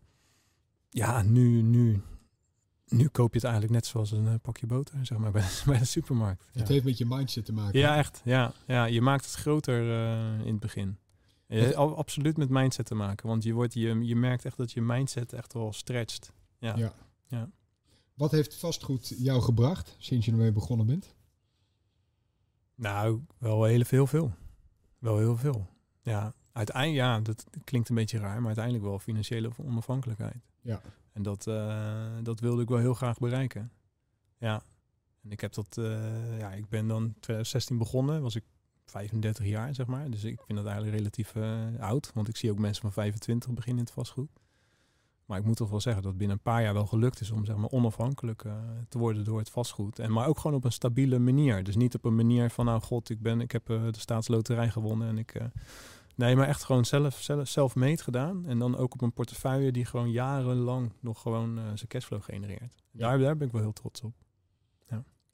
ja, 0.91 1.23
nu, 1.23 1.63
nu, 1.63 2.03
nu 2.87 3.09
koop 3.09 3.29
je 3.31 3.35
het 3.37 3.45
eigenlijk 3.45 3.75
net 3.75 3.87
zoals 3.87 4.11
een 4.13 4.27
eh, 4.29 4.35
pakje 4.43 4.67
boter, 4.67 5.07
zeg 5.07 5.19
maar, 5.19 5.31
bij, 5.39 5.43
de- 5.43 5.63
bij 5.67 5.79
de 5.79 5.85
supermarkt. 5.85 6.45
het 6.53 6.67
Ja. 6.69 6.73
heeft 6.73 6.85
met 6.85 6.99
je 6.99 7.07
mindset 7.07 7.45
te 7.45 7.53
maken. 7.53 7.79
Ja, 7.81 7.97
echt. 7.97 8.21
Ja, 8.25 8.53
ja, 8.67 8.85
je 8.85 9.01
maakt 9.01 9.25
het 9.25 9.35
groter 9.35 9.91
eh, 9.91 10.41
in 10.47 10.51
het 10.53 10.61
begin. 10.61 10.99
Absoluut 11.75 12.37
met 12.37 12.49
mindset 12.49 12.87
te 12.87 12.95
maken. 12.95 13.29
Want 13.29 13.43
je, 13.43 13.53
wordt, 13.53 13.75
je, 13.75 14.05
je 14.05 14.17
merkt 14.17 14.45
echt 14.45 14.57
dat 14.57 14.73
je 14.73 14.83
mindset 14.83 15.33
echt 15.33 15.53
wel 15.53 15.73
stretcht. 15.73 16.33
Ja. 16.59 16.77
Ja. 16.77 16.93
Ja. 17.27 17.51
Wat 18.15 18.31
heeft 18.31 18.55
vastgoed 18.55 19.15
jou 19.19 19.43
gebracht 19.43 19.97
sinds 19.99 20.27
je 20.27 20.33
ermee 20.33 20.53
begonnen 20.53 20.87
bent? 20.87 21.15
Nou, 22.75 23.21
wel 23.39 23.65
heel 23.65 23.85
veel, 23.85 24.07
veel. 24.07 24.35
Wel 24.99 25.19
heel 25.19 25.37
veel. 25.37 25.67
Ja, 26.03 26.35
uiteindelijk, 26.53 26.97
ja, 27.05 27.21
dat 27.21 27.45
klinkt 27.65 27.89
een 27.89 27.95
beetje 27.95 28.19
raar, 28.19 28.37
maar 28.37 28.47
uiteindelijk 28.47 28.85
wel 28.85 28.99
financiële 28.99 29.51
onafhankelijkheid. 29.57 30.45
Ja. 30.61 30.81
En 31.13 31.23
dat, 31.23 31.47
eh, 31.47 32.17
dat 32.23 32.41
wilde 32.41 32.63
ik 32.63 32.69
wel 32.69 32.79
heel 32.79 32.95
graag 32.95 33.19
bereiken. 33.19 33.73
Ja. 34.39 34.63
En 35.23 35.31
ik 35.31 35.41
heb 35.41 35.53
dat, 35.53 35.79
eh, 35.79 36.39
ja, 36.39 36.53
ik 36.53 36.69
ben 36.69 36.87
dan 36.87 37.15
2016 37.21 37.79
begonnen, 37.79 38.23
was 38.23 38.35
ik 38.35 38.45
35 38.85 39.47
jaar, 39.47 39.75
zeg 39.75 39.87
maar. 39.87 40.11
Dus 40.11 40.25
ik 40.25 40.41
vind 40.47 40.59
dat 40.59 40.67
eigenlijk 40.67 40.97
relatief 40.97 41.35
eh, 41.35 41.61
oud, 41.79 42.11
want 42.15 42.29
ik 42.29 42.37
zie 42.37 42.51
ook 42.51 42.59
mensen 42.59 42.83
van 42.83 42.93
25 42.93 43.53
beginnen 43.53 43.79
in 43.79 43.85
het 43.85 43.95
vastgoed. 43.95 44.31
Maar 45.25 45.39
ik 45.39 45.45
moet 45.45 45.57
toch 45.57 45.71
wel 45.71 45.81
zeggen 45.81 46.03
dat 46.03 46.11
het 46.11 46.21
binnen 46.21 46.37
een 46.37 46.53
paar 46.53 46.63
jaar 46.63 46.75
wel 46.75 46.87
gelukt 46.87 47.21
is 47.21 47.31
om 47.31 47.45
zeg 47.45 47.57
maar 47.57 47.71
onafhankelijk 47.71 48.45
eh, 48.45 48.53
te 48.89 48.99
worden 48.99 49.25
door 49.25 49.39
het 49.39 49.51
vastgoed. 49.51 49.99
En 49.99 50.13
maar 50.13 50.27
ook 50.27 50.39
gewoon 50.39 50.57
op 50.57 50.65
een 50.65 50.73
stabiele 50.73 51.19
manier. 51.19 51.65
Dus 51.65 51.77
niet 51.77 51.95
op 51.95 52.05
een 52.05 52.15
manier 52.15 52.51
van 52.51 52.65
nou 52.65 52.81
god, 52.81 53.11
ik 53.11 53.21
ben, 53.21 53.41
ik 53.41 53.53
heb 53.53 53.71
eh, 53.71 53.83
de 53.91 53.99
staatsloterij 53.99 54.71
gewonnen 54.71 55.09
en 55.09 55.19
ik. 55.19 55.41
nee, 56.15 56.37
maar 56.37 56.49
echt 56.49 56.65
gewoon 56.65 56.85
zelf, 56.85 57.21
zelf, 57.21 57.49
zelf 57.49 57.75
meet 57.75 58.03
gedaan. 58.03 58.47
En 58.47 58.59
dan 58.59 58.77
ook 58.77 58.93
op 58.93 59.01
een 59.01 59.13
portefeuille 59.13 59.73
die 59.73 59.85
gewoon 59.85 60.11
jarenlang 60.11 60.93
nog 61.01 61.21
gewoon 61.21 61.55
zijn 61.55 61.89
cashflow 61.89 62.23
genereert. 62.23 62.83
Ja. 62.91 63.09
Daar, 63.09 63.19
daar 63.19 63.37
ben 63.37 63.47
ik 63.47 63.53
wel 63.53 63.63
heel 63.63 63.73
trots 63.73 64.01
op. 64.01 64.24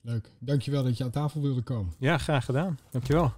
Leuk. 0.03 0.31
Dankjewel 0.39 0.83
dat 0.83 0.97
je 0.97 1.05
aan 1.05 1.11
tafel 1.11 1.41
wilde 1.41 1.63
komen. 1.63 1.93
Ja, 1.99 2.19
graag 2.19 2.45
gedaan. 2.45 2.79
Dankjewel. 2.91 3.33